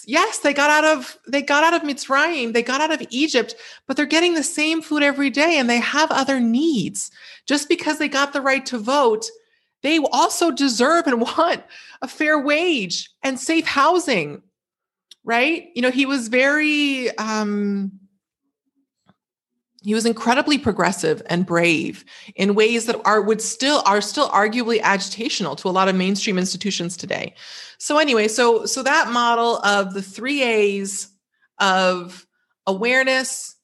yes, 0.08 0.40
they 0.40 0.54
got 0.54 0.70
out 0.70 0.98
of 0.98 1.18
they 1.28 1.42
got 1.42 1.64
out 1.64 1.74
of 1.74 1.88
Mitzrayim, 1.88 2.54
they 2.54 2.62
got 2.62 2.82
out 2.82 2.92
of 2.92 3.06
Egypt, 3.10 3.56
but 3.88 3.98
they're 3.98 4.06
getting 4.06 4.34
the 4.34 4.44
same 4.44 4.82
food 4.82 5.04
every 5.04 5.30
day 5.30 5.58
and 5.58 5.70
they 5.70 5.80
have 5.80 6.12
other 6.12 6.40
needs. 6.40 7.12
Just 7.46 7.70
because 7.70 8.00
they 8.00 8.08
got 8.08 8.34
the 8.34 8.42
right 8.42 8.66
to 8.68 8.78
vote, 8.78 9.26
they 9.84 10.00
also 10.12 10.52
deserve 10.52 11.08
and 11.08 11.22
want 11.38 11.64
a 12.02 12.08
fair 12.08 12.40
wage 12.40 13.10
and 13.24 13.40
safe 13.40 13.66
housing. 13.66 14.42
Right? 15.24 15.70
You 15.76 15.82
know, 15.82 15.92
he 15.92 16.06
was 16.06 16.28
very 16.28 17.16
um 17.18 18.00
he 19.86 19.94
was 19.94 20.08
incredibly 20.08 20.58
progressive 20.58 21.22
and 21.28 21.46
brave 21.46 22.04
in 22.36 22.56
ways 22.56 22.88
that 22.88 23.00
are 23.06 23.22
would 23.22 23.42
still 23.42 23.84
are 23.86 24.02
still 24.02 24.30
arguably 24.30 24.82
agitational 24.82 25.56
to 25.58 25.68
a 25.68 25.70
lot 25.70 25.88
of 25.88 25.96
mainstream 25.96 26.40
institutions 26.40 26.98
today. 26.98 27.36
So 27.78 27.98
anyway, 27.98 28.28
so 28.28 28.66
so 28.66 28.84
that 28.84 29.10
model 29.10 29.58
of 29.58 29.94
the 29.94 30.02
3 30.02 30.44
A's 30.44 31.10
of 31.60 32.26
awareness, 32.68 33.56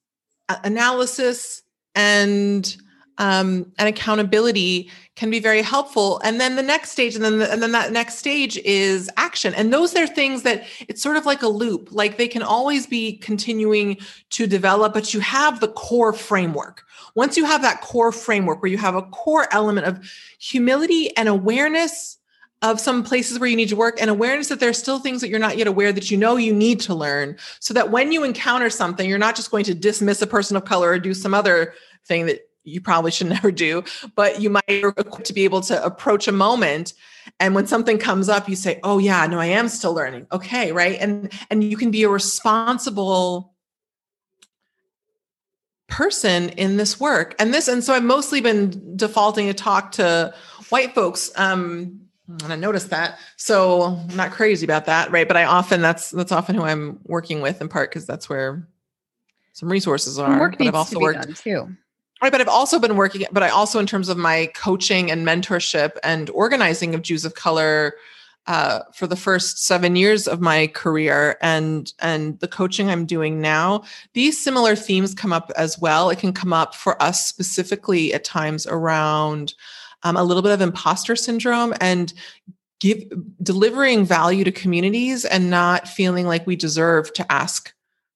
analysis, 0.64 1.64
and 1.96 2.76
um, 3.18 3.72
and 3.78 3.88
accountability 3.88 4.90
can 5.16 5.30
be 5.30 5.40
very 5.40 5.62
helpful. 5.62 6.20
And 6.24 6.42
then 6.42 6.56
the 6.56 6.64
next 6.64 6.92
stage, 6.92 7.16
and 7.16 7.24
then 7.24 7.38
the, 7.38 7.52
and 7.52 7.62
then 7.62 7.72
that 7.74 7.92
next 7.92 8.16
stage 8.18 8.58
is 8.60 9.12
action. 9.18 9.54
And 9.54 9.72
those 9.72 9.96
are 9.96 10.08
things 10.08 10.42
that 10.42 10.64
it's 10.88 11.04
sort 11.04 11.18
of 11.18 11.26
like 11.26 11.44
a 11.44 11.48
loop. 11.48 11.90
Like 11.92 12.18
they 12.18 12.28
can 12.28 12.42
always 12.42 12.88
be 12.88 13.18
continuing 13.18 13.98
to 14.32 14.48
develop, 14.48 14.94
but 14.94 15.14
you 15.14 15.20
have 15.20 15.60
the 15.60 15.68
core 15.68 16.14
framework. 16.14 16.84
Once 17.14 17.38
you 17.38 17.46
have 17.46 17.62
that 17.62 17.82
core 17.82 18.12
framework 18.12 18.62
where 18.62 18.72
you 18.72 18.78
have 18.78 18.96
a 18.96 19.04
core 19.04 19.48
element 19.54 19.86
of 19.86 20.00
humility 20.40 21.16
and 21.16 21.30
awareness 21.30 22.18
of 22.62 22.80
some 22.80 23.04
places 23.04 23.40
where 23.40 23.50
you 23.50 23.56
need 23.56 23.70
to 23.70 23.76
work 23.76 24.00
and 24.00 24.10
awareness 24.10 24.50
that 24.50 24.60
there's 24.60 24.78
still 24.78 25.00
things 25.00 25.22
that 25.22 25.30
you're 25.30 25.40
not 25.40 25.58
yet 25.58 25.68
aware 25.68 25.92
that 25.92 26.12
you 26.12 26.18
know 26.18 26.36
you 26.36 26.54
need 26.54 26.80
to 26.80 26.94
learn 26.94 27.36
so 27.60 27.74
that 27.74 27.90
when 27.90 28.12
you 28.12 28.24
encounter 28.24 28.70
something 28.70 29.10
you're 29.10 29.18
not 29.18 29.36
just 29.36 29.50
going 29.50 29.64
to 29.64 29.74
dismiss 29.74 30.22
a 30.22 30.28
person 30.28 30.56
of 30.56 30.66
color 30.66 30.90
or 30.90 31.00
do 31.00 31.14
some 31.14 31.34
other 31.34 31.74
thing 32.06 32.28
that 32.28 32.42
you 32.64 32.82
probably 32.82 33.12
should 33.12 33.28
never 33.30 33.52
do, 33.52 33.84
but 34.16 34.42
you 34.42 34.50
might 34.50 34.68
to 34.68 35.34
be 35.34 35.44
able 35.44 35.62
to 35.62 35.84
approach 35.84 36.28
a 36.28 36.32
moment. 36.32 36.94
And 37.40 37.56
when 37.56 37.68
something 37.68 37.98
comes 37.98 38.30
up, 38.30 38.50
you 38.50 38.56
say, 38.56 38.80
"Oh 38.84 38.98
yeah, 38.98 39.26
no, 39.28 39.40
I 39.40 39.48
am 39.48 39.68
still 39.70 39.94
learning." 39.94 40.28
Okay, 40.32 40.72
right? 40.72 40.98
And 41.00 41.32
and 41.50 41.64
you 41.64 41.78
can 41.78 41.92
be 41.92 42.04
a 42.04 42.10
responsible 42.10 43.54
person 45.88 46.50
in 46.50 46.78
this 46.78 47.00
work. 47.00 47.36
And 47.38 47.54
this, 47.54 47.68
and 47.68 47.84
so 47.84 47.94
I've 47.94 48.04
mostly 48.04 48.42
been 48.42 48.96
defaulting 48.96 49.48
to 49.48 49.54
talk 49.54 49.92
to 49.94 50.34
white 50.70 50.96
folks. 50.96 51.32
Um, 51.36 52.02
and 52.44 52.54
I 52.54 52.56
noticed 52.56 52.90
that. 52.90 53.20
So 53.38 53.84
I'm 54.10 54.16
not 54.16 54.32
crazy 54.32 54.66
about 54.66 54.86
that, 54.86 55.12
right? 55.12 55.28
But 55.28 55.38
I 55.38 55.46
often 55.46 55.82
that's 55.82 56.12
that's 56.12 56.32
often 56.32 56.56
who 56.56 56.64
I'm 56.64 57.00
working 57.04 57.42
with 57.42 57.62
in 57.62 57.70
part 57.70 57.90
because 57.90 58.06
that's 58.06 58.30
where 58.30 58.68
some 59.54 59.70
resources 59.70 60.18
are. 60.20 60.40
Work 60.40 60.58
but 60.58 60.68
I've 60.68 60.76
also 60.76 61.00
worked 61.00 61.36
too. 61.38 61.76
Right, 62.22 62.32
but 62.32 62.40
I've 62.40 62.48
also 62.48 62.78
been 62.78 62.98
working, 62.98 63.26
but 63.32 63.42
I 63.42 63.50
also, 63.50 63.80
in 63.80 63.88
terms 63.88 64.08
of 64.08 64.16
my 64.16 64.52
coaching 64.54 65.10
and 65.10 65.26
mentorship 65.26 65.98
and 66.04 66.30
organizing 66.30 66.94
of 66.94 67.02
Jews 67.02 67.26
of 67.26 67.34
color, 67.34 67.96
uh, 68.48 68.82
for 68.94 69.08
the 69.08 69.16
first 69.16 69.66
seven 69.66 69.96
years 69.96 70.28
of 70.28 70.42
my 70.42 70.68
career, 70.68 71.38
and 71.42 71.94
and 72.00 72.40
the 72.40 72.48
coaching 72.48 72.90
I'm 72.90 73.06
doing 73.06 73.42
now, 73.42 73.84
these 74.14 74.42
similar 74.42 74.76
themes 74.76 75.14
come 75.14 75.34
up 75.34 75.52
as 75.58 75.80
well. 75.80 76.10
It 76.10 76.20
can 76.20 76.34
come 76.34 76.54
up 76.54 76.76
for 76.76 77.02
us 77.02 77.26
specifically 77.26 78.14
at 78.14 78.24
times 78.24 78.68
around 78.68 79.54
um, 80.04 80.18
a 80.18 80.24
little 80.24 80.44
bit 80.44 80.52
of 80.52 80.62
imposter 80.62 81.16
syndrome 81.16 81.74
and 81.82 82.14
give 82.80 83.04
delivering 83.44 84.06
value 84.06 84.44
to 84.44 84.52
communities 84.52 85.26
and 85.26 85.50
not 85.50 85.88
feeling 85.88 86.26
like 86.26 86.48
we 86.48 86.56
deserve 86.56 87.14
to 87.14 87.32
ask 87.32 87.74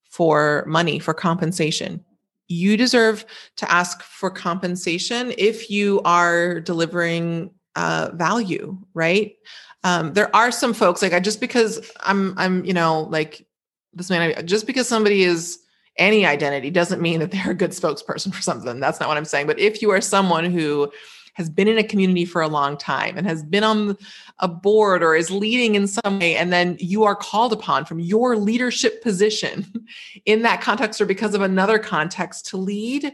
for 0.09 0.63
money 0.67 0.97
for 0.97 1.13
compensation 1.13 2.03
you 2.47 2.77
deserve 2.77 3.25
to 3.57 3.71
ask 3.71 4.03
for 4.03 4.29
compensation 4.29 5.33
if 5.37 5.69
you 5.69 6.01
are 6.05 6.59
delivering 6.59 7.51
uh, 7.75 8.11
value, 8.13 8.77
right? 8.93 9.35
Um, 9.83 10.13
there 10.13 10.33
are 10.35 10.51
some 10.51 10.73
folks 10.73 11.01
like 11.01 11.13
I 11.13 11.19
just 11.19 11.39
because 11.39 11.91
I'm 12.01 12.33
I'm 12.37 12.65
you 12.65 12.73
know 12.73 13.01
like 13.03 13.45
this 13.93 14.09
man 14.09 14.45
just 14.45 14.67
because 14.67 14.87
somebody 14.87 15.23
is 15.23 15.59
any 15.97 16.25
identity 16.25 16.69
doesn't 16.69 17.01
mean 17.01 17.19
that 17.19 17.31
they're 17.31 17.51
a 17.51 17.55
good 17.55 17.71
spokesperson 17.71 18.33
for 18.33 18.41
something. 18.41 18.79
That's 18.79 18.99
not 18.99 19.09
what 19.09 19.17
I'm 19.17 19.25
saying. 19.25 19.47
But 19.47 19.59
if 19.59 19.81
you 19.81 19.91
are 19.91 20.01
someone 20.01 20.45
who 20.45 20.91
has 21.35 21.49
been 21.49 21.67
in 21.67 21.77
a 21.77 21.83
community 21.83 22.25
for 22.25 22.41
a 22.41 22.47
long 22.47 22.77
time 22.77 23.17
and 23.17 23.27
has 23.27 23.43
been 23.43 23.63
on 23.63 23.97
a 24.39 24.47
board 24.47 25.03
or 25.03 25.15
is 25.15 25.29
leading 25.29 25.75
in 25.75 25.85
some 25.85 26.19
way, 26.19 26.35
and 26.35 26.51
then 26.51 26.77
you 26.79 27.03
are 27.03 27.15
called 27.15 27.53
upon 27.53 27.85
from 27.85 27.99
your 27.99 28.35
leadership 28.37 29.03
position 29.03 29.85
in 30.25 30.41
that 30.41 30.61
context 30.61 30.99
or 30.99 31.05
because 31.05 31.33
of 31.33 31.41
another 31.41 31.77
context 31.77 32.47
to 32.47 32.57
lead, 32.57 33.13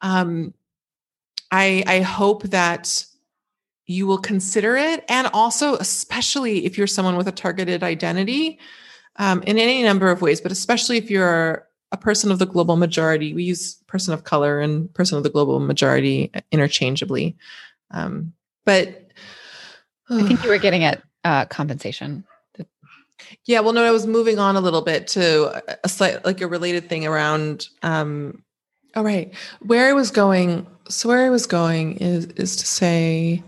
um, 0.00 0.52
I, 1.50 1.84
I 1.86 2.00
hope 2.00 2.42
that 2.44 3.04
you 3.86 4.06
will 4.06 4.18
consider 4.18 4.76
it. 4.76 5.04
And 5.08 5.28
also, 5.32 5.74
especially 5.76 6.64
if 6.64 6.76
you're 6.76 6.86
someone 6.86 7.16
with 7.16 7.28
a 7.28 7.32
targeted 7.32 7.82
identity, 7.82 8.58
um, 9.16 9.42
in 9.42 9.58
any 9.58 9.82
number 9.82 10.10
of 10.10 10.22
ways, 10.22 10.40
but 10.40 10.52
especially 10.52 10.96
if 10.96 11.10
you're 11.10 11.68
a 11.92 11.96
person 11.96 12.32
of 12.32 12.38
the 12.38 12.46
global 12.46 12.76
majority. 12.76 13.34
We 13.34 13.44
use 13.44 13.74
person 13.86 14.14
of 14.14 14.24
color 14.24 14.60
and 14.60 14.92
person 14.94 15.18
of 15.18 15.22
the 15.22 15.30
global 15.30 15.60
majority 15.60 16.32
interchangeably. 16.50 17.36
Um, 17.90 18.32
but 18.64 19.12
I 20.10 20.26
think 20.26 20.42
you 20.42 20.48
were 20.50 20.58
getting 20.58 20.84
at 20.84 21.02
uh, 21.24 21.44
compensation. 21.44 22.24
Yeah, 23.46 23.60
well, 23.60 23.72
no, 23.72 23.84
I 23.84 23.90
was 23.90 24.06
moving 24.06 24.38
on 24.38 24.56
a 24.56 24.60
little 24.60 24.82
bit 24.82 25.06
to 25.08 25.62
a 25.84 25.88
slight, 25.88 26.24
like 26.24 26.40
a 26.40 26.46
related 26.46 26.88
thing 26.88 27.06
around. 27.06 27.68
Um, 27.82 28.42
oh, 28.94 29.02
right, 29.02 29.32
where 29.60 29.88
I 29.88 29.92
was 29.92 30.10
going. 30.10 30.66
So 30.88 31.08
where 31.08 31.24
I 31.24 31.30
was 31.30 31.46
going 31.46 31.98
is 31.98 32.26
is 32.36 32.56
to 32.56 32.66
say, 32.66 33.42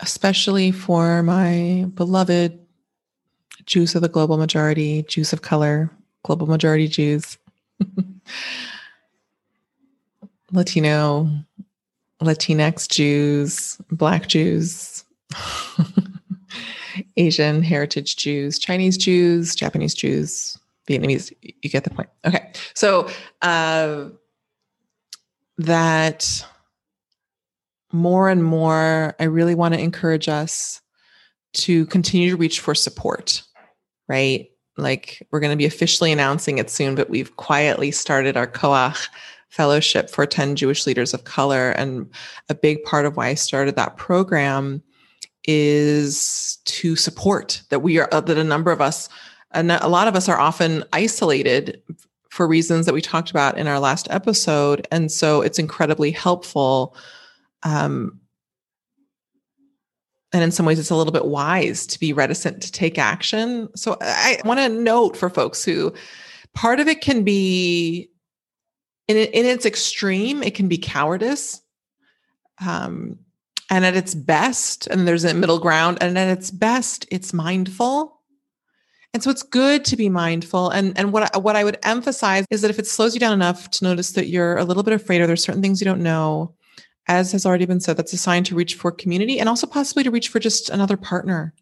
especially 0.00 0.72
for 0.72 1.22
my 1.22 1.86
beloved 1.94 2.61
Jews 3.66 3.94
of 3.94 4.02
the 4.02 4.08
global 4.08 4.36
majority, 4.36 5.04
Jews 5.04 5.32
of 5.32 5.42
color, 5.42 5.90
global 6.24 6.46
majority 6.46 6.88
Jews, 6.88 7.38
Latino, 10.52 11.30
Latinx 12.20 12.88
Jews, 12.88 13.80
Black 13.90 14.28
Jews, 14.28 15.04
Asian 17.16 17.62
heritage 17.62 18.16
Jews, 18.16 18.58
Chinese 18.58 18.96
Jews, 18.96 19.54
Japanese 19.54 19.94
Jews, 19.94 20.58
Vietnamese. 20.88 21.32
You 21.40 21.70
get 21.70 21.84
the 21.84 21.90
point. 21.90 22.10
Okay. 22.24 22.52
So, 22.74 23.08
uh, 23.40 24.08
that 25.58 26.44
more 27.92 28.28
and 28.28 28.42
more, 28.42 29.14
I 29.20 29.24
really 29.24 29.54
want 29.54 29.74
to 29.74 29.80
encourage 29.80 30.28
us 30.28 30.81
to 31.52 31.86
continue 31.86 32.30
to 32.30 32.36
reach 32.36 32.60
for 32.60 32.74
support 32.74 33.42
right? 34.08 34.50
Like 34.76 35.26
we're 35.30 35.40
going 35.40 35.52
to 35.52 35.56
be 35.56 35.66
officially 35.66 36.12
announcing 36.12 36.58
it 36.58 36.70
soon, 36.70 36.94
but 36.94 37.10
we've 37.10 37.36
quietly 37.36 37.90
started 37.90 38.36
our 38.36 38.46
Koach 38.46 39.08
fellowship 39.48 40.08
for 40.10 40.26
10 40.26 40.56
Jewish 40.56 40.86
leaders 40.86 41.12
of 41.12 41.24
color. 41.24 41.70
And 41.70 42.10
a 42.48 42.54
big 42.54 42.82
part 42.84 43.06
of 43.06 43.16
why 43.16 43.28
I 43.28 43.34
started 43.34 43.76
that 43.76 43.96
program 43.96 44.82
is 45.44 46.58
to 46.64 46.94
support 46.96 47.62
that 47.70 47.80
we 47.80 47.98
are, 47.98 48.08
that 48.10 48.30
a 48.30 48.44
number 48.44 48.70
of 48.70 48.80
us, 48.80 49.08
and 49.50 49.72
a 49.72 49.88
lot 49.88 50.08
of 50.08 50.16
us 50.16 50.28
are 50.28 50.38
often 50.38 50.84
isolated 50.92 51.82
for 52.30 52.46
reasons 52.46 52.86
that 52.86 52.94
we 52.94 53.02
talked 53.02 53.30
about 53.30 53.58
in 53.58 53.66
our 53.66 53.78
last 53.78 54.08
episode. 54.10 54.86
And 54.90 55.12
so 55.12 55.42
it's 55.42 55.58
incredibly 55.58 56.10
helpful 56.10 56.96
um, 57.62 58.20
and 60.32 60.42
in 60.42 60.50
some 60.50 60.66
ways 60.66 60.78
it's 60.78 60.90
a 60.90 60.96
little 60.96 61.12
bit 61.12 61.26
wise 61.26 61.86
to 61.86 62.00
be 62.00 62.12
reticent 62.12 62.62
to 62.62 62.72
take 62.72 62.98
action. 62.98 63.68
So 63.76 63.96
i 64.00 64.40
want 64.44 64.60
to 64.60 64.68
note 64.68 65.16
for 65.16 65.28
folks 65.28 65.64
who 65.64 65.92
part 66.54 66.80
of 66.80 66.88
it 66.88 67.00
can 67.00 67.24
be 67.24 68.10
in, 69.08 69.16
in 69.16 69.46
its 69.46 69.66
extreme 69.66 70.42
it 70.42 70.54
can 70.54 70.68
be 70.68 70.78
cowardice 70.78 71.60
um, 72.64 73.18
and 73.70 73.84
at 73.84 73.96
its 73.96 74.14
best 74.14 74.86
and 74.88 75.06
there's 75.06 75.24
a 75.24 75.34
middle 75.34 75.58
ground 75.58 75.98
and 76.00 76.18
at 76.18 76.28
its 76.28 76.50
best 76.50 77.06
it's 77.10 77.32
mindful. 77.32 78.20
And 79.14 79.22
so 79.22 79.28
it's 79.28 79.42
good 79.42 79.84
to 79.86 79.96
be 79.96 80.08
mindful 80.08 80.70
and 80.70 80.96
and 80.98 81.12
what 81.12 81.42
what 81.42 81.56
I 81.56 81.64
would 81.64 81.78
emphasize 81.82 82.46
is 82.50 82.62
that 82.62 82.70
if 82.70 82.78
it 82.78 82.86
slows 82.86 83.12
you 83.12 83.20
down 83.20 83.34
enough 83.34 83.70
to 83.72 83.84
notice 83.84 84.12
that 84.12 84.28
you're 84.28 84.56
a 84.56 84.64
little 84.64 84.82
bit 84.82 84.94
afraid 84.94 85.20
or 85.20 85.26
there's 85.26 85.44
certain 85.44 85.60
things 85.60 85.80
you 85.80 85.84
don't 85.84 86.02
know 86.02 86.54
as 87.08 87.32
has 87.32 87.44
already 87.44 87.66
been 87.66 87.80
said, 87.80 87.96
that's 87.96 88.12
a 88.12 88.18
sign 88.18 88.44
to 88.44 88.54
reach 88.54 88.74
for 88.74 88.92
community 88.92 89.38
and 89.38 89.48
also 89.48 89.66
possibly 89.66 90.02
to 90.04 90.10
reach 90.10 90.28
for 90.28 90.38
just 90.38 90.70
another 90.70 90.96
partner, 90.96 91.52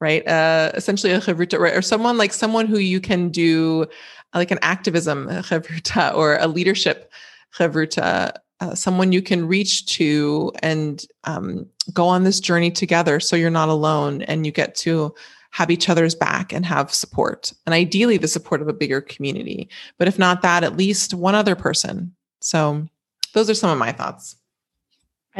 right? 0.00 0.26
Uh, 0.26 0.70
essentially 0.74 1.12
a 1.12 1.20
chavruta, 1.20 1.58
right? 1.58 1.76
Or 1.76 1.82
someone 1.82 2.16
like 2.16 2.32
someone 2.32 2.66
who 2.66 2.78
you 2.78 3.00
can 3.00 3.30
do 3.30 3.86
like 4.34 4.50
an 4.50 4.58
activism 4.62 5.26
chavruta 5.28 6.14
or 6.16 6.36
a 6.36 6.46
leadership 6.46 7.12
chavruta, 7.56 8.32
uh, 8.60 8.74
someone 8.74 9.12
you 9.12 9.22
can 9.22 9.46
reach 9.46 9.86
to 9.86 10.52
and 10.62 11.04
um, 11.24 11.66
go 11.92 12.06
on 12.06 12.24
this 12.24 12.40
journey 12.40 12.70
together 12.70 13.18
so 13.18 13.34
you're 13.34 13.50
not 13.50 13.68
alone 13.68 14.22
and 14.22 14.46
you 14.46 14.52
get 14.52 14.74
to 14.74 15.14
have 15.52 15.70
each 15.70 15.88
other's 15.88 16.14
back 16.14 16.52
and 16.52 16.64
have 16.64 16.92
support. 16.92 17.52
And 17.66 17.74
ideally, 17.74 18.16
the 18.16 18.28
support 18.28 18.62
of 18.62 18.68
a 18.68 18.72
bigger 18.72 19.00
community. 19.00 19.68
But 19.98 20.08
if 20.08 20.18
not 20.18 20.42
that, 20.42 20.62
at 20.62 20.76
least 20.76 21.12
one 21.12 21.34
other 21.34 21.56
person. 21.56 22.14
So 22.40 22.86
those 23.34 23.50
are 23.50 23.54
some 23.54 23.70
of 23.70 23.78
my 23.78 23.92
thoughts. 23.92 24.36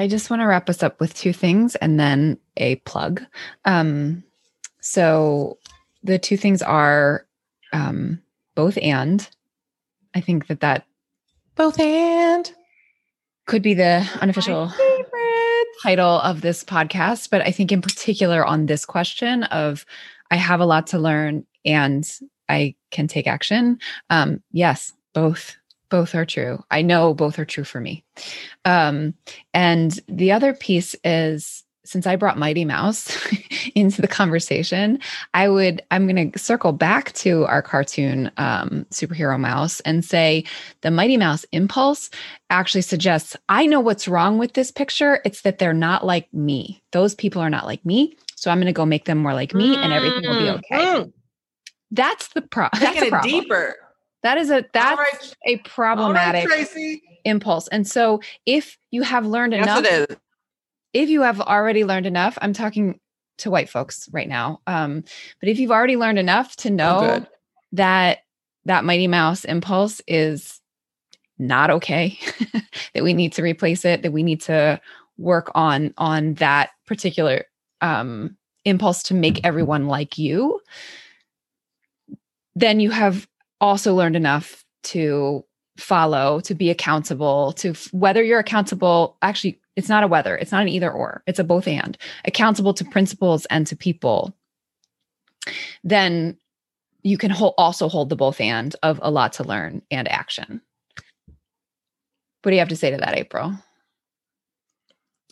I 0.00 0.08
just 0.08 0.30
want 0.30 0.40
to 0.40 0.46
wrap 0.46 0.70
us 0.70 0.82
up 0.82 0.98
with 0.98 1.14
two 1.14 1.32
things 1.32 1.76
and 1.76 2.00
then 2.00 2.38
a 2.56 2.76
plug. 2.76 3.22
Um, 3.64 4.24
so 4.80 5.58
the 6.02 6.18
two 6.18 6.36
things 6.36 6.62
are 6.62 7.26
um, 7.72 8.22
both 8.54 8.78
and. 8.80 9.28
I 10.14 10.20
think 10.20 10.46
that 10.46 10.60
that 10.60 10.86
both 11.54 11.78
and 11.78 12.50
could 13.46 13.62
be 13.62 13.74
the 13.74 14.08
unofficial 14.20 14.72
title 15.82 16.20
of 16.20 16.40
this 16.40 16.64
podcast, 16.64 17.30
but 17.30 17.42
I 17.42 17.50
think 17.50 17.70
in 17.70 17.82
particular 17.82 18.44
on 18.44 18.66
this 18.66 18.84
question 18.84 19.44
of 19.44 19.84
I 20.30 20.36
have 20.36 20.60
a 20.60 20.66
lot 20.66 20.88
to 20.88 20.98
learn 20.98 21.46
and 21.64 22.10
I 22.48 22.74
can 22.90 23.06
take 23.06 23.26
action. 23.26 23.78
Um, 24.08 24.42
yes, 24.50 24.94
both 25.12 25.56
Both 25.90 26.14
are 26.14 26.24
true. 26.24 26.62
I 26.70 26.82
know 26.82 27.14
both 27.14 27.38
are 27.38 27.44
true 27.44 27.64
for 27.64 27.80
me. 27.80 28.04
Um, 28.64 29.14
and 29.52 29.98
the 30.08 30.32
other 30.32 30.54
piece 30.54 30.94
is 31.04 31.64
since 31.84 32.06
I 32.06 32.14
brought 32.14 32.38
Mighty 32.38 32.64
Mouse 32.64 33.18
into 33.74 34.00
the 34.00 34.08
conversation, 34.08 35.00
I 35.34 35.48
would 35.48 35.82
I'm 35.90 36.06
going 36.06 36.30
to 36.30 36.38
circle 36.38 36.72
back 36.72 37.12
to 37.14 37.46
our 37.46 37.62
cartoon 37.62 38.30
um, 38.36 38.86
superhero 38.90 39.40
mouse 39.40 39.80
and 39.80 40.04
say 40.04 40.44
the 40.82 40.90
Mighty 40.90 41.16
Mouse 41.16 41.44
impulse 41.50 42.08
actually 42.50 42.82
suggests 42.82 43.36
I 43.48 43.66
know 43.66 43.80
what's 43.80 44.06
wrong 44.06 44.38
with 44.38 44.52
this 44.52 44.70
picture. 44.70 45.20
It's 45.24 45.42
that 45.42 45.58
they're 45.58 45.72
not 45.72 46.06
like 46.06 46.32
me. 46.32 46.80
Those 46.92 47.16
people 47.16 47.42
are 47.42 47.50
not 47.50 47.66
like 47.66 47.84
me. 47.84 48.16
So 48.36 48.50
I'm 48.50 48.58
going 48.58 48.66
to 48.66 48.72
go 48.72 48.86
make 48.86 49.04
them 49.04 49.18
more 49.18 49.34
like 49.34 49.52
me, 49.52 49.76
and 49.76 49.92
everything 49.92 50.22
will 50.22 50.38
be 50.38 50.46
mm, 50.46 50.58
okay. 50.58 50.78
Mm. 50.78 51.12
That's 51.90 52.28
the 52.28 52.40
problem. 52.40 52.80
that's 52.80 53.02
it 53.02 53.10
problem. 53.10 53.30
deeper. 53.30 53.76
That 54.22 54.38
is 54.38 54.50
a 54.50 54.64
that's 54.72 54.98
right. 54.98 55.34
a 55.46 55.56
problematic 55.58 56.48
right, 56.48 57.00
impulse. 57.24 57.68
And 57.68 57.86
so 57.86 58.20
if 58.46 58.76
you 58.90 59.02
have 59.02 59.26
learned 59.26 59.54
yes, 59.54 59.64
enough, 59.64 60.18
if 60.92 61.08
you 61.08 61.22
have 61.22 61.40
already 61.40 61.84
learned 61.84 62.06
enough, 62.06 62.36
I'm 62.40 62.52
talking 62.52 63.00
to 63.38 63.50
white 63.50 63.70
folks 63.70 64.08
right 64.12 64.28
now. 64.28 64.60
Um, 64.66 65.04
but 65.40 65.48
if 65.48 65.58
you've 65.58 65.70
already 65.70 65.96
learned 65.96 66.18
enough 66.18 66.54
to 66.56 66.68
oh, 66.68 66.74
know 66.74 67.26
that 67.72 68.18
that 68.66 68.84
Mighty 68.84 69.06
Mouse 69.06 69.44
impulse 69.44 70.02
is 70.06 70.60
not 71.38 71.70
okay, 71.70 72.18
that 72.94 73.02
we 73.02 73.14
need 73.14 73.32
to 73.34 73.42
replace 73.42 73.84
it, 73.84 74.02
that 74.02 74.12
we 74.12 74.22
need 74.22 74.42
to 74.42 74.80
work 75.16 75.50
on 75.54 75.94
on 75.96 76.34
that 76.34 76.70
particular 76.86 77.44
um, 77.80 78.36
impulse 78.64 79.02
to 79.04 79.14
make 79.14 79.44
everyone 79.44 79.86
like 79.86 80.18
you, 80.18 80.60
then 82.54 82.80
you 82.80 82.90
have 82.90 83.26
also 83.60 83.94
learned 83.94 84.16
enough 84.16 84.64
to 84.82 85.44
follow, 85.76 86.40
to 86.40 86.54
be 86.54 86.70
accountable, 86.70 87.52
to 87.52 87.74
whether 87.92 88.22
you're 88.22 88.38
accountable. 88.38 89.16
Actually, 89.22 89.60
it's 89.76 89.88
not 89.88 90.02
a 90.02 90.06
whether, 90.06 90.36
it's 90.36 90.52
not 90.52 90.62
an 90.62 90.68
either 90.68 90.90
or, 90.90 91.22
it's 91.26 91.38
a 91.38 91.44
both 91.44 91.66
and 91.66 91.96
accountable 92.24 92.74
to 92.74 92.84
principles 92.84 93.46
and 93.46 93.66
to 93.66 93.76
people. 93.76 94.34
Then 95.82 96.36
you 97.02 97.16
can 97.16 97.30
hold, 97.30 97.54
also 97.56 97.88
hold 97.88 98.08
the 98.08 98.16
both 98.16 98.40
and 98.40 98.74
of 98.82 99.00
a 99.02 99.10
lot 99.10 99.32
to 99.34 99.44
learn 99.44 99.82
and 99.90 100.06
action. 100.08 100.60
What 102.42 102.50
do 102.50 102.54
you 102.54 102.58
have 102.58 102.68
to 102.68 102.76
say 102.76 102.90
to 102.90 102.98
that, 102.98 103.16
April? 103.16 103.54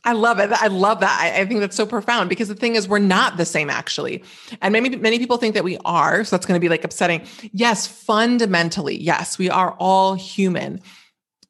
I 0.08 0.12
love 0.12 0.38
it. 0.38 0.50
I 0.50 0.68
love 0.68 1.00
that. 1.00 1.20
I, 1.20 1.42
I, 1.42 1.44
think 1.44 1.60
that's 1.60 1.76
so 1.76 1.84
profound 1.84 2.30
because 2.30 2.48
the 2.48 2.54
thing 2.54 2.76
is, 2.76 2.88
we're 2.88 2.98
not 2.98 3.36
the 3.36 3.44
same 3.44 3.68
actually. 3.68 4.24
And 4.62 4.72
maybe 4.72 4.96
many 4.96 5.18
people 5.18 5.36
think 5.36 5.52
that 5.52 5.64
we 5.64 5.76
are. 5.84 6.24
So 6.24 6.34
that's 6.34 6.46
going 6.46 6.58
to 6.58 6.64
be 6.64 6.70
like 6.70 6.82
upsetting. 6.82 7.26
Yes, 7.52 7.86
fundamentally, 7.86 8.96
yes, 8.96 9.36
we 9.36 9.50
are 9.50 9.72
all 9.78 10.14
human. 10.14 10.80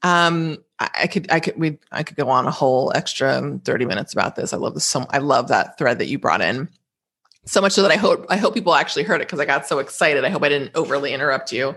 Um, 0.03 0.59
I, 0.81 0.91
I 1.03 1.07
could, 1.07 1.31
I 1.31 1.39
could, 1.39 1.57
we, 1.57 1.79
I 1.93 2.03
could 2.03 2.17
go 2.17 2.29
on 2.31 2.47
a 2.49 2.51
whole 2.51 2.91
extra 2.97 3.61
30 3.65 3.85
minutes 3.85 4.13
about 4.13 4.35
this. 4.35 4.53
I 4.53 4.57
love 4.57 4.75
this. 4.75 4.85
So 4.85 5.07
I 5.11 5.19
love 5.19 5.47
that 5.49 5.79
thread 5.79 6.01
that 6.01 6.09
you 6.09 6.19
brought 6.19 6.41
in 6.41 6.69
so 7.45 7.61
much 7.61 7.75
so 7.75 7.83
that 7.83 7.93
I 7.93 7.97
hope, 7.97 8.27
I 8.29 8.39
hope 8.39 8.55
people 8.55 8.75
actually 8.75 9.05
heard 9.05 9.21
it 9.21 9.29
because 9.29 9.39
I 9.39 9.45
got 9.45 9.69
so 9.69 9.79
excited. 9.79 10.25
I 10.25 10.31
hope 10.31 10.43
I 10.43 10.49
didn't 10.49 10.73
overly 10.75 11.15
interrupt 11.15 11.53
you. 11.53 11.77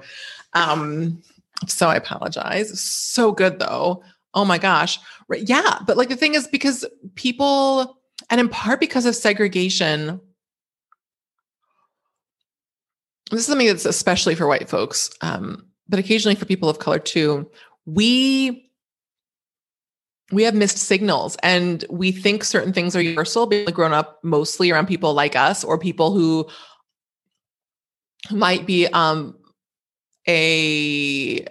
Um, 0.53 1.21
so 1.67 1.89
I 1.89 1.95
apologize. 1.95 2.81
So 2.81 3.33
good 3.33 3.59
though. 3.59 4.03
Oh 4.33 4.45
my 4.45 4.57
gosh. 4.57 4.97
Right. 5.31 5.47
Yeah. 5.47 5.79
But 5.87 5.95
like 5.95 6.09
the 6.09 6.17
thing 6.17 6.35
is, 6.35 6.45
because 6.45 6.85
people, 7.15 7.97
and 8.29 8.41
in 8.41 8.49
part 8.49 8.81
because 8.81 9.05
of 9.05 9.15
segregation, 9.15 10.19
this 13.31 13.39
is 13.39 13.45
something 13.45 13.67
that's 13.67 13.85
especially 13.85 14.35
for 14.35 14.45
white 14.45 14.67
folks, 14.67 15.09
um, 15.21 15.65
but 15.87 15.99
occasionally 15.99 16.35
for 16.35 16.43
people 16.43 16.67
of 16.67 16.79
color 16.79 16.99
too. 16.99 17.49
We 17.85 18.69
we 20.33 20.43
have 20.43 20.53
missed 20.53 20.77
signals 20.77 21.37
and 21.43 21.85
we 21.89 22.11
think 22.11 22.43
certain 22.43 22.73
things 22.73 22.93
are 22.93 23.01
universal 23.01 23.45
being 23.47 23.65
grown 23.67 23.93
up 23.93 24.19
mostly 24.23 24.69
around 24.69 24.87
people 24.87 25.13
like 25.13 25.37
us 25.37 25.63
or 25.63 25.77
people 25.77 26.13
who 26.13 26.45
might 28.31 28.65
be 28.65 28.87
um 28.87 29.37
a 30.27 31.45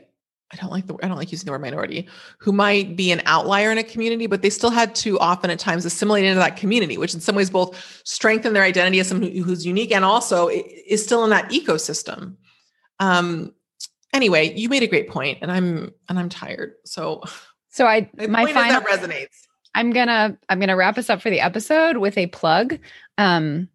I 0.52 0.56
don't 0.56 0.70
like 0.70 0.86
the 0.86 0.96
I 1.02 1.08
don't 1.08 1.16
like 1.16 1.30
using 1.30 1.46
the 1.46 1.52
word 1.52 1.60
minority, 1.60 2.08
who 2.38 2.52
might 2.52 2.96
be 2.96 3.12
an 3.12 3.22
outlier 3.24 3.70
in 3.70 3.78
a 3.78 3.84
community, 3.84 4.26
but 4.26 4.42
they 4.42 4.50
still 4.50 4.70
had 4.70 4.94
to 4.96 5.18
often 5.20 5.50
at 5.50 5.58
times 5.58 5.84
assimilate 5.84 6.24
into 6.24 6.40
that 6.40 6.56
community, 6.56 6.98
which 6.98 7.14
in 7.14 7.20
some 7.20 7.36
ways 7.36 7.50
both 7.50 8.02
strengthen 8.04 8.52
their 8.52 8.64
identity 8.64 8.98
as 8.98 9.08
someone 9.08 9.30
who's 9.30 9.64
unique 9.64 9.92
and 9.92 10.04
also 10.04 10.48
is 10.48 11.04
still 11.04 11.22
in 11.22 11.30
that 11.30 11.50
ecosystem. 11.50 12.36
Um, 12.98 13.54
anyway, 14.12 14.52
you 14.54 14.68
made 14.68 14.82
a 14.82 14.88
great 14.88 15.08
point, 15.08 15.38
and 15.40 15.52
I'm 15.52 15.92
and 16.08 16.18
I'm 16.18 16.28
tired. 16.28 16.74
So, 16.84 17.22
so 17.68 17.86
I 17.86 18.10
my, 18.16 18.26
my 18.26 18.52
final 18.52 18.80
that 18.80 18.86
resonates. 18.86 19.46
I'm 19.74 19.92
gonna 19.92 20.36
I'm 20.48 20.60
gonna 20.60 20.76
wrap 20.76 20.98
us 20.98 21.08
up 21.08 21.22
for 21.22 21.30
the 21.30 21.40
episode 21.40 21.96
with 21.96 22.18
a 22.18 22.26
plug. 22.26 22.78
Um, 23.18 23.68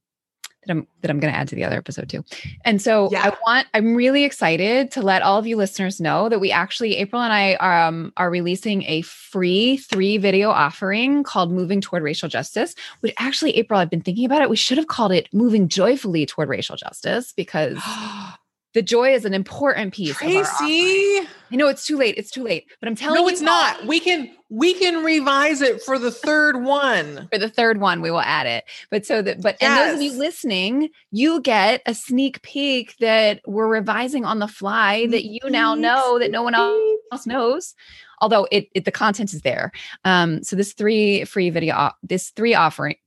that 0.65 0.73
I'm 0.73 0.87
that 1.01 1.11
I'm 1.11 1.19
going 1.19 1.31
to 1.31 1.37
add 1.37 1.47
to 1.49 1.55
the 1.55 1.63
other 1.63 1.77
episode 1.77 2.09
too. 2.09 2.23
And 2.63 2.81
so 2.81 3.09
yeah. 3.11 3.23
I 3.25 3.37
want 3.45 3.67
I'm 3.73 3.95
really 3.95 4.23
excited 4.23 4.91
to 4.91 5.01
let 5.01 5.21
all 5.21 5.37
of 5.37 5.47
you 5.47 5.57
listeners 5.57 5.99
know 5.99 6.29
that 6.29 6.39
we 6.39 6.51
actually 6.51 6.97
April 6.97 7.21
and 7.21 7.33
I 7.33 7.53
um, 7.55 8.13
are 8.17 8.29
releasing 8.29 8.83
a 8.83 9.01
free 9.01 9.77
three 9.77 10.17
video 10.17 10.49
offering 10.49 11.23
called 11.23 11.51
Moving 11.51 11.81
Toward 11.81 12.03
Racial 12.03 12.29
Justice. 12.29 12.75
Which 13.01 13.13
actually 13.17 13.55
April 13.57 13.79
I've 13.79 13.89
been 13.89 14.01
thinking 14.01 14.25
about 14.25 14.41
it. 14.41 14.49
We 14.49 14.55
should 14.55 14.77
have 14.77 14.87
called 14.87 15.11
it 15.11 15.27
Moving 15.33 15.67
Joyfully 15.67 16.25
Toward 16.25 16.49
Racial 16.49 16.75
Justice 16.75 17.33
because 17.33 17.77
the 18.75 18.81
joy 18.81 19.13
is 19.13 19.23
an 19.23 19.33
important 19.33 19.93
piece. 19.93 20.17
Tracy, 20.17 21.21
I 21.49 21.55
know 21.55 21.69
it's 21.69 21.85
too 21.85 21.95
late. 21.95 22.15
It's 22.17 22.29
too 22.29 22.43
late, 22.43 22.67
but 22.81 22.89
I'm 22.89 22.95
telling 22.95 23.15
no, 23.15 23.21
you, 23.21 23.27
no, 23.27 23.31
it's 23.31 23.41
not. 23.41 23.87
We 23.87 24.01
can 24.01 24.29
we 24.49 24.73
can 24.73 25.01
revise 25.01 25.61
it 25.61 25.81
for 25.81 25.97
the 25.97 26.11
third 26.11 26.61
one. 26.61 27.29
For 27.31 27.39
the 27.39 27.49
third 27.49 27.79
one, 27.79 28.01
we 28.01 28.11
will 28.11 28.21
add 28.21 28.45
it. 28.45 28.65
But 28.91 29.05
so 29.05 29.21
that, 29.21 29.41
but 29.41 29.57
yes. 29.61 29.69
and 29.69 29.79
those 29.79 29.95
of 29.95 30.01
you 30.01 30.19
listening, 30.19 30.89
you 31.11 31.41
get 31.41 31.81
a 31.85 31.93
sneak 31.93 32.41
peek 32.41 32.97
that 32.97 33.41
we're 33.47 33.67
revising 33.67 34.25
on 34.25 34.39
the 34.39 34.47
fly 34.47 35.07
that 35.07 35.23
you 35.23 35.39
now 35.49 35.73
know 35.73 36.19
that 36.19 36.29
no 36.29 36.43
one 36.43 36.53
else 36.53 37.25
knows. 37.25 37.73
Although 38.19 38.45
it, 38.51 38.67
it 38.75 38.83
the 38.83 38.91
content 38.91 39.33
is 39.33 39.41
there. 39.41 39.71
Um, 40.03 40.43
so 40.43 40.57
this 40.57 40.73
three 40.73 41.23
free 41.23 41.49
video, 41.49 41.91
this 42.03 42.31
three 42.31 42.53
offering. 42.53 42.97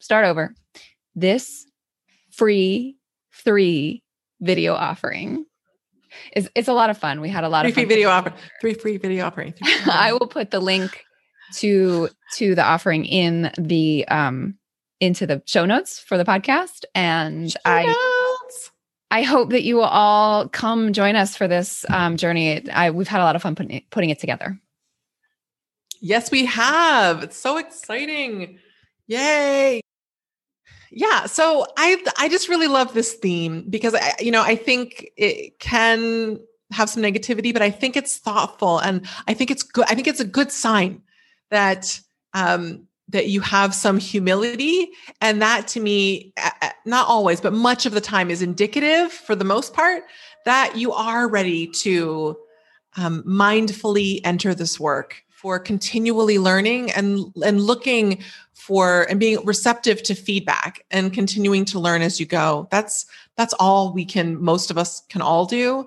Start 0.00 0.26
over. 0.26 0.54
This 1.14 1.66
free 2.30 2.96
three 3.46 4.02
video 4.40 4.74
offering. 4.74 5.46
It's, 6.32 6.48
it's 6.54 6.68
a 6.68 6.72
lot 6.74 6.90
of 6.90 6.98
fun. 6.98 7.20
We 7.22 7.30
had 7.30 7.44
a 7.44 7.48
lot 7.48 7.62
three 7.62 7.70
of 7.70 7.74
free 7.74 7.84
video 7.84 8.10
offer, 8.10 8.34
three 8.60 8.74
free 8.74 8.98
video 8.98 9.24
offering. 9.24 9.54
I 9.90 10.12
will 10.12 10.26
put 10.26 10.50
the 10.50 10.60
link 10.60 11.04
to 11.54 12.10
to 12.34 12.54
the 12.54 12.62
offering 12.62 13.04
in 13.04 13.52
the 13.56 14.06
um 14.08 14.58
into 15.00 15.26
the 15.26 15.42
show 15.46 15.64
notes 15.64 15.98
for 15.98 16.18
the 16.18 16.24
podcast, 16.24 16.84
and 16.94 17.50
show 17.50 17.58
I. 17.64 17.84
Notes. 17.84 18.72
I 19.08 19.22
hope 19.22 19.50
that 19.50 19.62
you 19.62 19.76
will 19.76 19.84
all 19.84 20.48
come 20.48 20.92
join 20.92 21.14
us 21.14 21.36
for 21.36 21.46
this 21.46 21.86
um, 21.88 22.16
journey. 22.16 22.68
I, 22.68 22.90
we've 22.90 23.06
had 23.06 23.20
a 23.20 23.24
lot 23.24 23.36
of 23.36 23.42
fun 23.42 23.54
putting 23.54 23.76
it, 23.76 23.88
putting 23.88 24.10
it 24.10 24.18
together. 24.18 24.58
Yes, 26.00 26.32
we 26.32 26.44
have. 26.46 27.22
It's 27.22 27.38
so 27.38 27.56
exciting. 27.56 28.58
Yay 29.06 29.80
yeah 30.90 31.26
so 31.26 31.66
i 31.76 32.02
i 32.18 32.28
just 32.28 32.48
really 32.48 32.68
love 32.68 32.94
this 32.94 33.14
theme 33.14 33.64
because 33.68 33.94
i 33.94 34.14
you 34.20 34.30
know 34.30 34.42
i 34.42 34.56
think 34.56 35.10
it 35.16 35.58
can 35.58 36.38
have 36.72 36.90
some 36.90 37.02
negativity 37.02 37.52
but 37.52 37.62
i 37.62 37.70
think 37.70 37.96
it's 37.96 38.18
thoughtful 38.18 38.78
and 38.78 39.06
i 39.28 39.34
think 39.34 39.50
it's 39.50 39.62
good 39.62 39.84
i 39.88 39.94
think 39.94 40.06
it's 40.06 40.20
a 40.20 40.24
good 40.24 40.50
sign 40.50 41.02
that 41.50 42.00
um 42.34 42.86
that 43.08 43.28
you 43.28 43.40
have 43.40 43.72
some 43.72 43.98
humility 43.98 44.88
and 45.20 45.40
that 45.40 45.68
to 45.68 45.80
me 45.80 46.32
not 46.84 47.06
always 47.08 47.40
but 47.40 47.52
much 47.52 47.86
of 47.86 47.92
the 47.92 48.00
time 48.00 48.30
is 48.30 48.42
indicative 48.42 49.12
for 49.12 49.34
the 49.34 49.44
most 49.44 49.72
part 49.74 50.02
that 50.44 50.76
you 50.76 50.92
are 50.92 51.28
ready 51.28 51.66
to 51.66 52.36
um, 52.96 53.22
mindfully 53.24 54.20
enter 54.24 54.54
this 54.54 54.80
work 54.80 55.22
for 55.36 55.58
continually 55.58 56.38
learning 56.38 56.90
and 56.92 57.32
and 57.44 57.60
looking 57.60 58.18
for 58.54 59.02
and 59.10 59.20
being 59.20 59.38
receptive 59.44 60.02
to 60.02 60.14
feedback 60.14 60.84
and 60.90 61.12
continuing 61.12 61.64
to 61.64 61.78
learn 61.78 62.02
as 62.02 62.18
you 62.18 62.26
go 62.26 62.66
that's 62.70 63.06
that's 63.36 63.54
all 63.60 63.92
we 63.92 64.04
can 64.04 64.42
most 64.42 64.70
of 64.70 64.78
us 64.78 65.02
can 65.08 65.20
all 65.20 65.44
do 65.44 65.86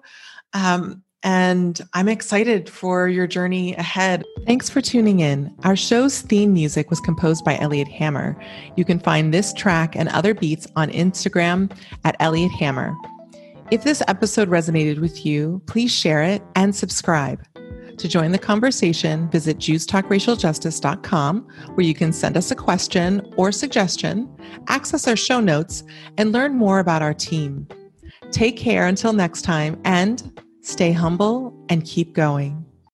um, 0.53 1.03
and 1.21 1.81
I'm 1.93 2.07
excited 2.07 2.69
for 2.69 3.09
your 3.09 3.27
journey 3.27 3.75
ahead. 3.75 4.23
Thanks 4.45 4.69
for 4.69 4.79
tuning 4.79 5.19
in. 5.19 5.53
Our 5.63 5.75
show's 5.75 6.21
theme 6.21 6.53
music 6.53 6.89
was 6.89 7.01
composed 7.01 7.43
by 7.43 7.57
Elliot 7.57 7.89
Hammer. 7.89 8.41
You 8.77 8.85
can 8.85 8.99
find 8.99 9.33
this 9.33 9.51
track 9.51 9.97
and 9.97 10.07
other 10.09 10.33
beats 10.33 10.65
on 10.77 10.89
Instagram 10.91 11.75
at 12.05 12.15
Elliot 12.21 12.51
Hammer. 12.53 12.95
If 13.69 13.83
this 13.83 14.01
episode 14.07 14.49
resonated 14.49 14.99
with 14.99 15.25
you, 15.25 15.61
please 15.67 15.91
share 15.91 16.23
it 16.23 16.41
and 16.55 16.73
subscribe. 16.73 17.45
To 17.99 18.07
join 18.07 18.31
the 18.31 18.39
conversation, 18.39 19.29
visit 19.29 19.57
JewsTalkRacialJustice.com, 19.57 21.47
where 21.73 21.85
you 21.85 21.93
can 21.93 22.13
send 22.13 22.37
us 22.37 22.49
a 22.49 22.55
question 22.55 23.21
or 23.35 23.51
suggestion, 23.51 24.33
access 24.69 25.05
our 25.05 25.17
show 25.17 25.41
notes, 25.41 25.83
and 26.17 26.31
learn 26.31 26.55
more 26.55 26.79
about 26.79 27.01
our 27.01 27.13
team. 27.13 27.67
Take 28.31 28.55
care 28.55 28.87
until 28.87 29.11
next 29.11 29.41
time, 29.41 29.77
and 29.83 30.41
stay 30.61 30.93
humble, 30.93 31.53
and 31.67 31.83
keep 31.83 32.13
going. 32.13 32.58